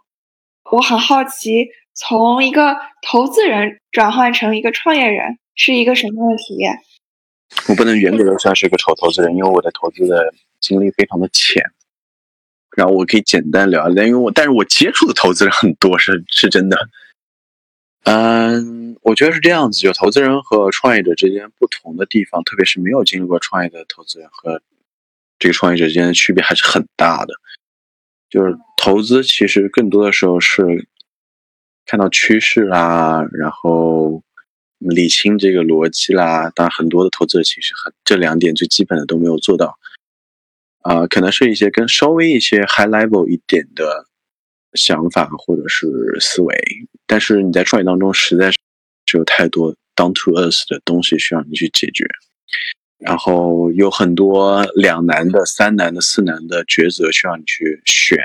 [0.73, 6.79] 我很好奇，从一个投资人转换成一个创业人是一个什么样的体验？
[7.69, 11.63] 我不能严格的算是一个丑投资人，因为我的投资的经历非常的浅。
[12.75, 16.89] 然后我可以简单聊一聊，因为我但是我接触的投资人很多，是是真的。
[18.05, 24.63] 嗯，我觉得是这样子，就投资人和创业者之间不同的地方，特别是没有经历过创业的投资人和。
[25.45, 27.35] 这个创业者之间的区别还是很大的，
[28.31, 30.89] 就是投资其实更多的时候是
[31.85, 34.23] 看到趋势啦，然后
[34.79, 36.49] 理清这个逻辑啦。
[36.55, 39.79] 当然，很多的投资者其实很这两点最基本的都没有做到，
[40.81, 44.07] 啊，可能是一些跟稍微一些 high level 一点的
[44.73, 45.87] 想法或者是
[46.21, 46.57] 思维，
[47.07, 48.57] 但是你在创业当中实在是
[49.19, 52.07] 有太多 down to earth 的东西需要你去解决。
[53.07, 58.19] 然后有很多两难的、三难的、四难的抉择需要你去选，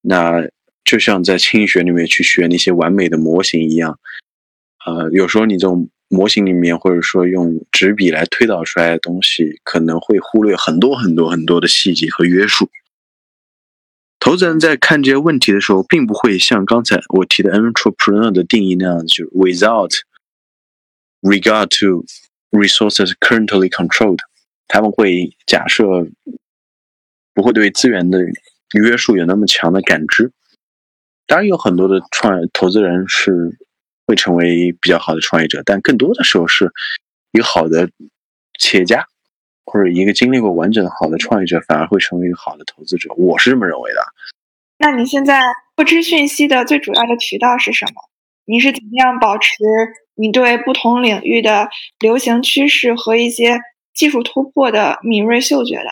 [0.00, 0.42] 那
[0.84, 3.96] 就像在心理学里面去学那些完美的模型一样，
[4.84, 12.68] 呃，有时候你这种模型里面或者说用纸笔来推导出来的东西，可能会忽略很多很多很多的细节和约束。
[14.18, 19.92] 投资人在看这些问题的时候，并不会像刚才我提的 entrepreneur 的定义那样，就 without
[21.22, 22.04] regard to。
[22.50, 24.20] Resources currently controlled，
[24.68, 25.84] 他们会假设
[27.34, 28.20] 不会对资源的
[28.72, 30.32] 约束有那么强的感知。
[31.26, 33.58] 当然，有很多的创投资人是
[34.06, 36.70] 会成为比较好的创业者，但更多的时候是
[37.32, 37.90] 一个好的
[38.58, 39.06] 企业家
[39.64, 43.12] 或者一个经历过完整的好的创业者，反而会成为一个好的投资者。
[43.14, 44.00] 我是这么认为的。
[44.78, 45.42] 那你现在
[45.76, 48.02] 获知讯息的最主要的渠道是什么？
[48.46, 49.52] 你是怎么样保持
[50.14, 51.68] 你对不同领域的
[51.98, 53.58] 流行趋势和一些
[53.92, 55.90] 技术突破的敏锐嗅觉的？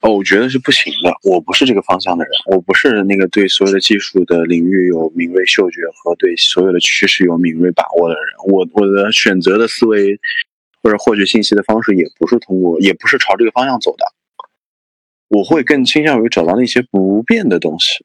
[0.00, 1.14] 哦，我觉得是不行的。
[1.22, 8.24] 我不是这个方向的人，我不是那个对所有的技术的领域有敏锐嗅觉和对所有的趋势有敏锐把握的人。
[8.48, 10.18] 我我的选择的思维
[10.82, 14.04] 或者获取信息的方式也不是通过，也不是朝这个方向走的。
[15.28, 18.04] 我会更倾向于找到那些不变的东西，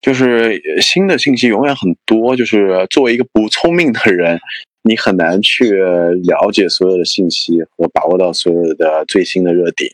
[0.00, 2.36] 就是新的信息永远很多。
[2.36, 4.38] 就是作为一个不聪明的人，
[4.82, 9.90] 你很难去了解所有的信息和把握到所有的最新的热点。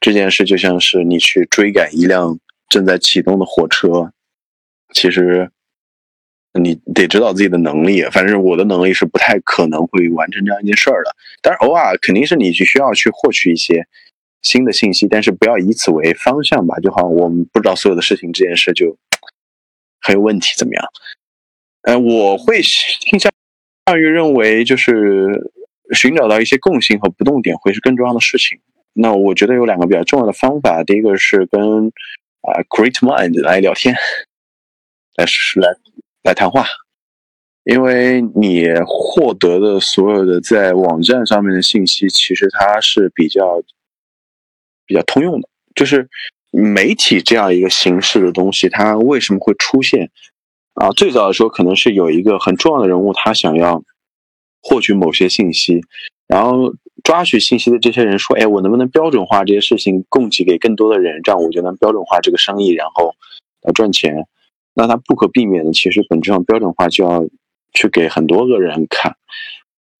[0.00, 2.38] 这件事就像是你去追赶一辆
[2.68, 4.12] 正在启动的火车，
[4.92, 5.50] 其实
[6.52, 8.02] 你得知道自己的能力。
[8.04, 11.16] 反正我的能力是不太可能会完成这样一件事儿的。
[11.42, 13.86] 但是偶尔肯定是你去需要去获取一些
[14.42, 16.76] 新的信息，但是不要以此为方向吧。
[16.78, 18.96] 就好像我们不知道所有的事情，这件事就
[20.00, 20.84] 很有问题，怎么样？
[21.82, 23.30] 呃，我会倾向
[23.96, 25.52] 于认为，就是
[25.92, 28.58] 寻找到一些共性和不动点，会是更重要的事情。
[28.92, 31.60] 那我觉得有两个比较重要的方法，第一个是跟
[32.40, 33.94] 啊 Great Mind 来聊天，
[35.16, 35.76] 来来
[36.22, 36.66] 来谈话，
[37.64, 43.62] 因为你获得的所有的在网站上面的信息，其实它是比较
[44.86, 45.48] 比较通用的。
[45.74, 46.08] 就是
[46.50, 50.10] 媒体这样一个形式的东西，它为什么会出现？
[50.74, 53.82] 啊，最早的时候可能是有一个很重要的人物，他想要
[54.62, 55.80] 获取某些信息，
[56.26, 56.74] 然后。
[57.04, 63.14] 抓取信息的这些人说：“哎，我能不能标准化这些事情，供给给更多的人，这样我就能标准化这个生意，然后
[63.62, 64.26] 来赚钱。”
[64.74, 67.24] 那他不可避免的，其实本质上标准化就要
[67.72, 69.14] 去给很多个人看，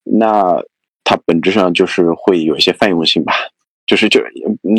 [0.02, 0.64] 那
[1.04, 3.34] 它本质上就是会有一些泛用性吧？
[3.86, 4.20] 就是就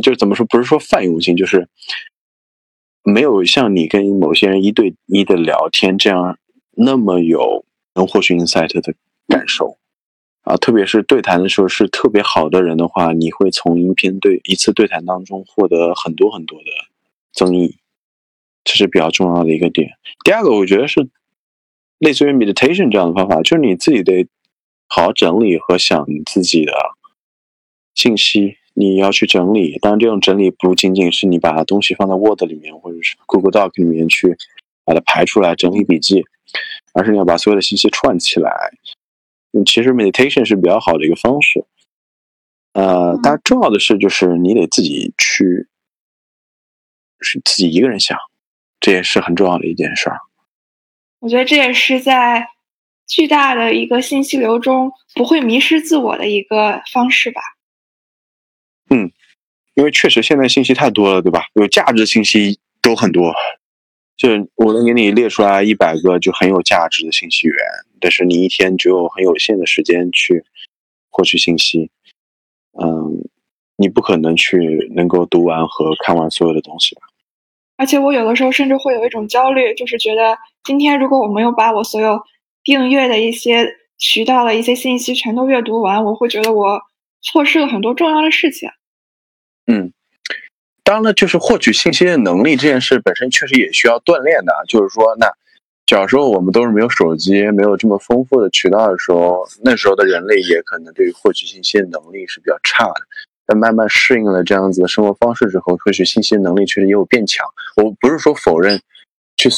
[0.02, 0.46] 就怎么说？
[0.46, 1.68] 不是说泛用性，就是
[3.04, 6.38] 没有像你跟某些人一对一的聊天这样
[6.72, 8.94] 那么有能获取 insight 的
[9.28, 9.78] 感受。
[10.42, 16.66] 啊，特别是对谈的时候是特别好的人的话，你会从一篇对一次对谈当中获得很多很多的
[17.34, 17.80] 增益，
[18.64, 19.90] 这是比较重要的一个点。
[20.24, 21.10] 第二个，我觉得是
[21.98, 24.26] 类似于 meditation 这样的方法，就是你自己得
[24.88, 26.72] 好好整理和想你自己的
[27.94, 29.80] 信息，你要去整理。
[29.80, 34.38] 当然，这种整理不仅仅是你把东西放在 Word 里面或者是 Google Doc 里面去
[34.86, 36.24] 把它排出来整理笔记，
[36.94, 38.52] 而是你要把所有的信息串起来。
[39.66, 41.66] 其实 meditation 是比较好的一个方式，
[42.74, 45.68] 呃，但重要的是就是你得自己去，
[47.20, 48.16] 是自己一个人想，
[48.80, 50.20] 这也是很重要的一件事儿。
[51.20, 52.50] 我觉得这也是在
[53.08, 57.42] 巨大的一个信息流中不会迷失自我的一个方式吧。
[58.90, 59.12] 嗯，
[59.76, 61.44] 因为确实现在信息太多了，对吧？
[61.54, 63.34] 有价值信息都很多。
[64.16, 67.58] 就是我能给你列出来一百个就很有价值的信息源，
[68.02, 70.44] 但是你一天只有很有限的时间去
[71.10, 71.92] 获取信息，
[72.82, 73.30] 嗯，
[73.76, 77.02] 你不可能去能够读完和看完所有的东西吧。
[77.76, 82.20] 而且我有的时候甚至会有一种焦虑，就是觉得今天如果我没有把我所有
[82.64, 86.82] 订阅的一些渠道的一些信息全都阅读完，我会觉得我
[87.32, 88.70] 错失了很多重要的事情。
[89.68, 89.92] 嗯。
[90.84, 94.54] 当然了，就是获取信息的能力这件事本身确实也需要锻炼的。
[94.70, 95.28] 就是说，那
[95.86, 103.02] 小时候我们都是没有手机、没有这么丰富的渠道的时候，那时候的人类也可能对于获取信息的能力是比较差的。
[103.46, 107.46] 但慢慢适应了这样子的生活方式之后，获取信息能力确实也有变强。
[107.76, 108.82] 我不是说否认
[109.36, 109.50] 去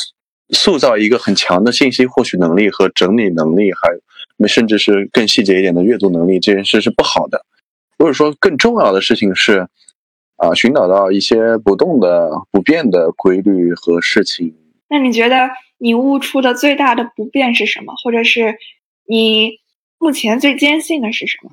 [0.50, 7.46] 塑造一个很强的信息获取能力和整理能力，还甚至是更细节一点的阅读能力这件事是不好的。
[8.00, 9.68] 或者说，更重要的事情是。
[10.42, 14.56] 啊，寻找到一些不动的、不变的规律和事情。
[14.88, 17.94] 那你觉得你悟出的最大的不变是什么？
[18.02, 18.58] 或者是
[19.06, 19.60] 你
[19.98, 21.52] 目前最坚信的是什么？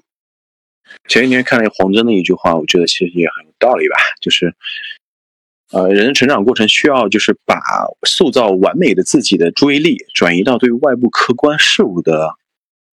[1.08, 3.96] 前几天看了黄峥的一句话，我觉得其实也很有道理吧。
[4.20, 4.54] 就是，
[5.72, 7.60] 呃，人的成长过程需要就是把
[8.06, 12.36] 塑造完美的自己的注意力转移到对外部客观事物的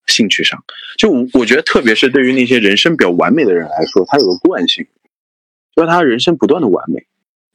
[0.08, 0.64] 兴趣上。
[0.98, 4.86] 就我觉得，特别是对于那些人生比较完美的人来说，他有个惯性。
[5.76, 7.08] 就是他人生不断的完美，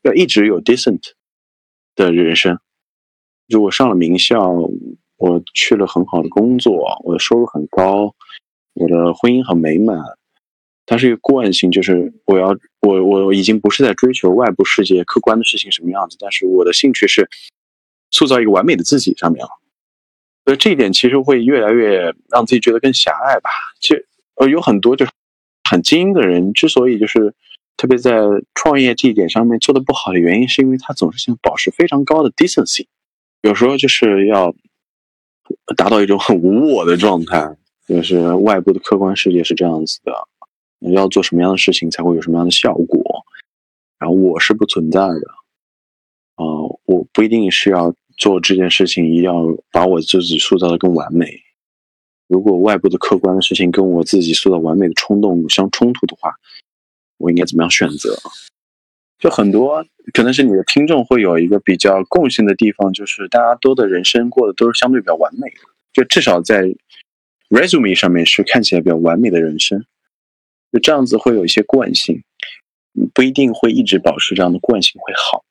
[0.02, 1.12] 要一直有 decent
[1.94, 2.58] 的人生。
[3.46, 4.50] 如果上了名校，
[5.16, 8.14] 我去了很好的工作，我的收入很高，
[8.74, 9.96] 我的婚姻很美满。
[10.84, 17.28] 它是一个惯性，就是我要我我已经不是在追求外部世界客观的事情什么样子，但是我的兴趣是
[18.10, 19.50] 塑造一个完美的自己上面了。
[20.48, 23.50] 所以这一点其实会越来越让自己觉得更狭隘吧。
[23.78, 25.12] 其实呃有很多就是
[25.68, 27.34] 很精英的人，之所以就是。
[27.80, 28.10] 特别在
[28.54, 32.88] 创业这一点上面做的不好的原因，是因为他总是想保持非常高的 decency，
[33.42, 34.52] 有时候就是要
[35.76, 40.12] 达到一种很无我的状态，就是外部的客观世界是这样子的，
[40.90, 43.24] 要做什么样的事情才会有什么样的效果，
[44.00, 45.22] 然后我是不存在的，
[46.34, 46.44] 啊，
[46.84, 51.40] 我不一定是要做这件事情，一定要把我自己塑造的更完美。
[52.26, 56.34] 如果外部的客观的事情跟我自己塑造完美的冲动相冲突的话，
[57.16, 58.18] 我应该怎么样选择？
[59.18, 65.60] 就很多可能是你的听众会有一个比较共性的地方，就是大家都的人生过的都是相对比较完美的，
[65.92, 66.64] 就至少在
[67.48, 69.84] resume 上面是看起来比较完美的人生，
[70.70, 72.22] 就这样子会有一些惯性，
[73.14, 75.44] 不一定会一直保持这样的惯性会好。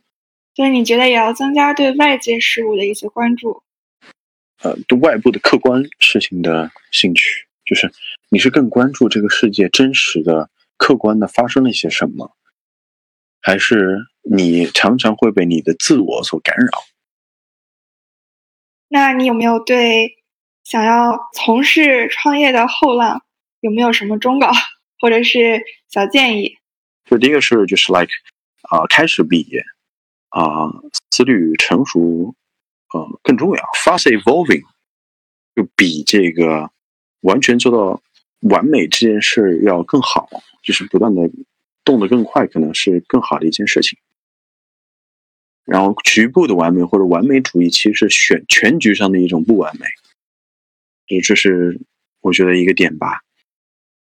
[0.57, 3.61] 对，你觉得也要增加对外界事物的一些关注？
[4.63, 7.91] 呃，对外部的客观事情的兴趣，就是
[8.29, 12.35] 你是更关注这个世界真实的、客观的发生了一些什么，
[13.39, 16.71] 还是你常常会被你的自我所干扰？
[18.87, 20.23] 那你有没有对
[20.63, 23.21] 想要从事创业的后浪
[23.59, 24.51] 有没有什么忠告
[24.99, 26.57] 或者是小建议？
[27.05, 28.11] 就第一个是，就是 like
[28.63, 29.63] 啊，开始毕业
[30.29, 30.69] 啊，
[31.11, 32.35] 思虑成熟。
[32.93, 34.63] 呃，更重要，fast evolving，
[35.53, 36.71] 就比这个
[37.19, 38.01] 完全做到
[38.49, 40.29] 完美这件事要更好，
[40.63, 41.29] 就是不断的
[41.83, 43.99] 动得更快，可能是更好的一件事情。
[45.65, 49.85] 然后局部的完美或者完美主义，其实是选全局上的一种不完美，
[51.07, 51.81] 这这是
[52.21, 53.19] 我觉得一个点吧。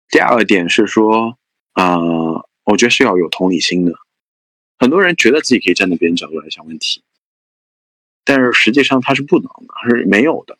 [0.10, 1.40] 第二点是说，
[1.72, 1.98] 啊，
[2.66, 3.94] 我觉得是要有同理心的。
[4.78, 7.04] 很多人觉得自己可以站在别人角度来想问题。
[8.24, 10.58] 但是实际上他是不能的，他是没有的。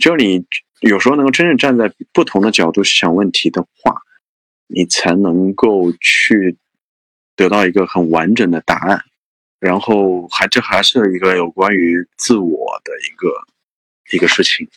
[0.00, 0.46] 就你
[0.80, 4.02] 有时候能够真正站在不同的角度想问题的话，
[4.66, 6.56] 你才能够去
[7.36, 9.04] 得到一个很完整的答案。
[9.60, 13.28] 然后还这还是一个有关于自我的一个
[14.12, 14.68] 一个事情。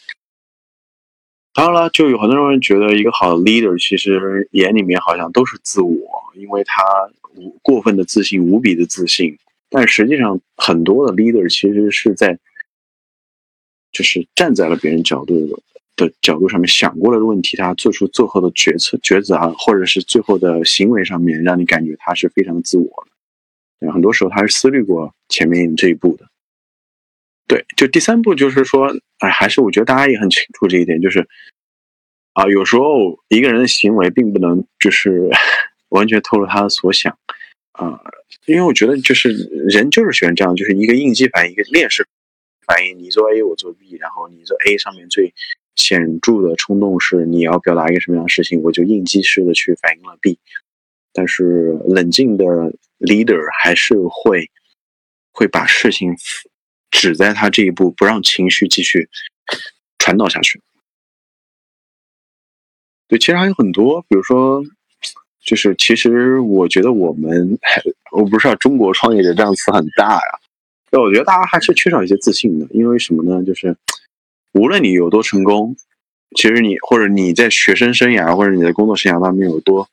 [1.55, 5.95] 当然了，就有很多人觉得一个好的 leader 其实眼里面好像都是自我，
[6.35, 6.83] 因为他
[7.61, 9.37] 过分的自信，无比的自信。
[9.69, 12.37] 但实际上，很多的 leader 其实是在，
[13.93, 15.33] 就是站在了别人角度
[15.95, 23.07] 的角度上面想过了问题，他做出最后的决策抉择啊，或者是最后的行为上面，让你感觉他是非常自我
[23.79, 23.93] 的。
[23.93, 26.27] 很多时候他是思虑过前面这一步的。
[27.47, 28.87] 对，就第三步就是说，
[29.19, 31.27] 哎，还是我觉得大家也很清楚这一点，就是
[32.33, 35.29] 啊，有时候一个人的行为并不能就是
[35.89, 37.17] 完全透露他的所想。
[37.73, 37.99] 啊，
[38.45, 39.31] 因为我觉得就是
[39.67, 42.07] 人就是喜欢这样，就是一个应激反应，一个链式
[42.65, 42.97] 反应。
[42.97, 45.33] 你做 A，我做 B，然后你做 A 上面最
[45.75, 50.39] 显著的冲动是你要表达一个什么样的事情，我就应激式的去反应了 B。
[51.11, 52.45] 但是冷静的
[52.99, 54.49] leader 还是会
[55.31, 56.15] 会把事情
[56.95, 59.09] 只在他这一步，不让情绪继续
[59.99, 60.61] 传导下去。
[63.07, 64.63] 对，其实还有很多，比如说。
[65.47, 67.59] 就是，其实我觉得我们，
[68.13, 70.39] 我不知道中国创业者这样词很大呀。
[70.89, 73.43] 但我觉得大家还是缺少一些自信的，因为什么呢？
[73.45, 73.77] 就是
[74.53, 75.75] 无论你有多成功，
[76.35, 79.87] 其实你或者你在学生生涯或者你的工作生涯当中有多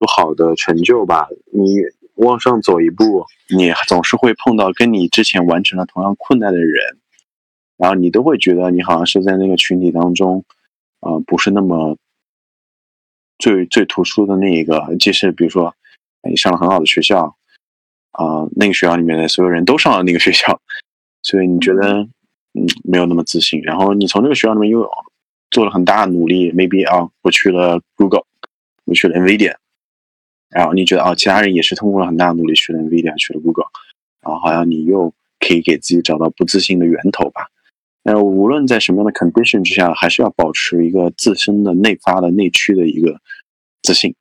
[0.00, 1.76] 不好的成就吧，你
[2.16, 3.24] 往上走一步，
[3.56, 6.98] 你总是会碰到跟你之前完成了同样困难的人，
[7.76, 10.44] 然后你都会觉得你好像是在那个群体当中，
[11.00, 11.96] 呃，不是那么。
[13.38, 15.74] 最最突出的那一个，即使比如说
[16.26, 17.36] 你上了很好的学校，
[18.12, 20.58] 啊，那个学校里面的所有人都上了那个学校，
[21.22, 21.98] 所以你觉得
[22.54, 23.60] 嗯没有那么自信。
[23.60, 24.90] 然后你从这个学校里面又
[25.50, 28.24] 做了很大的努力，maybe 啊，我去了 Google，
[28.86, 29.54] 我去了 Nvidia，
[30.48, 33.66] 然后你觉得啊，其他人也是通过了很大的努力去了 Nvidia，去了 Google，
[34.22, 37.48] 然后好像你又可以给自己找到不自信的源头吧。
[38.02, 43.20] 那，无论在什么样的 condition 之下，还是要保持一个自身的内发的内驱的一个
[43.82, 44.14] 自信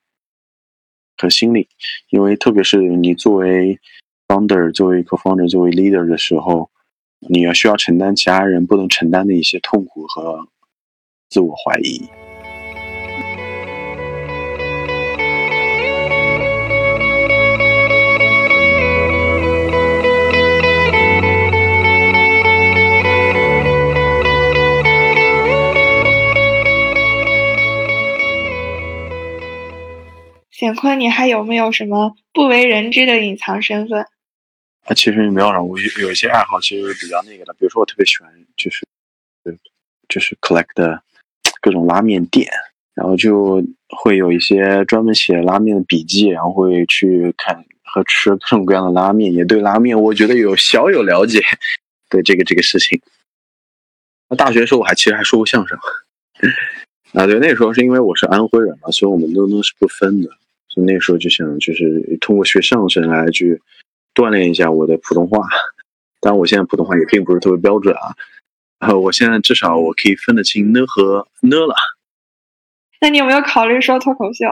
[1.15, 1.67] 和心理，
[2.09, 3.79] 因为特别是你作为
[4.27, 6.71] founder、作为 co-founder、作为 leader 的时候，
[7.19, 10.47] 你要需要承担其他人不能承担的一些痛苦和
[11.29, 12.24] 自我怀疑。
[30.65, 34.01] 显坤，你还有没有什么不为人知的隐藏身份？
[34.85, 35.63] 啊，其实没有了。
[35.63, 37.53] 我有一些爱好，其实比较那个的。
[37.53, 38.83] 比如说，我特别喜欢，就是，
[40.09, 40.99] 就是 collect
[41.61, 42.47] 各种拉面店，
[42.95, 51.41] 然后就会有一些专门写拉面的笔记，然后会去看和吃各种各样的拉面，也对拉面，我觉得有小有了解。
[52.09, 53.01] 对这个这个事情。
[54.29, 55.77] 那大学的时候我还其实还说过相声。
[57.13, 60.29] 啊，对，那时候是因为我是安徽人嘛，所以我们都都是不分的。
[60.75, 63.61] 所以那时候就想，就是通过学相声来去
[64.13, 65.39] 锻炼一下我的普通话。
[66.19, 68.11] 当然，我现在普通话也并不是特别标准啊。
[68.77, 71.73] 然后我现在至少我可以分得清呢和呢了。
[72.99, 74.45] 那你有没有考虑说脱口秀？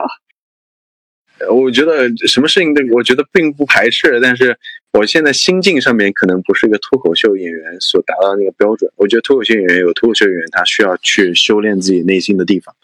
[1.52, 4.56] 我觉得什么事情都，我觉得并不排斥，但是
[4.92, 8.90] 我现在心境上面可能不是一个脱口秀演员所达到的那个标准。
[8.96, 12.74] 我觉得脱口秀演员有脱口秀演员他需要去修炼自己内心的地方。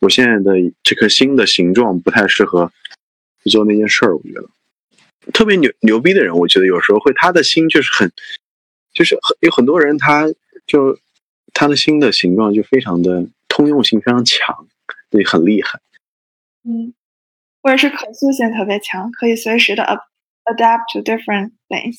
[0.00, 2.70] 我现在的这颗心的形状不太适合
[3.46, 4.16] 去做那件事儿。
[4.16, 8.12] 我觉得特别牛牛逼的人，我觉得有时候会他的心就是很，
[8.92, 10.26] 就是很有很多人他
[10.66, 10.98] 就
[11.54, 14.66] 他的心的形状就非常的通用性非常强，
[15.08, 15.80] 对，很厉害。
[16.64, 16.92] 嗯。
[17.62, 19.82] 或者是可塑性特别强，可以随时的
[20.44, 21.98] adapt to different things。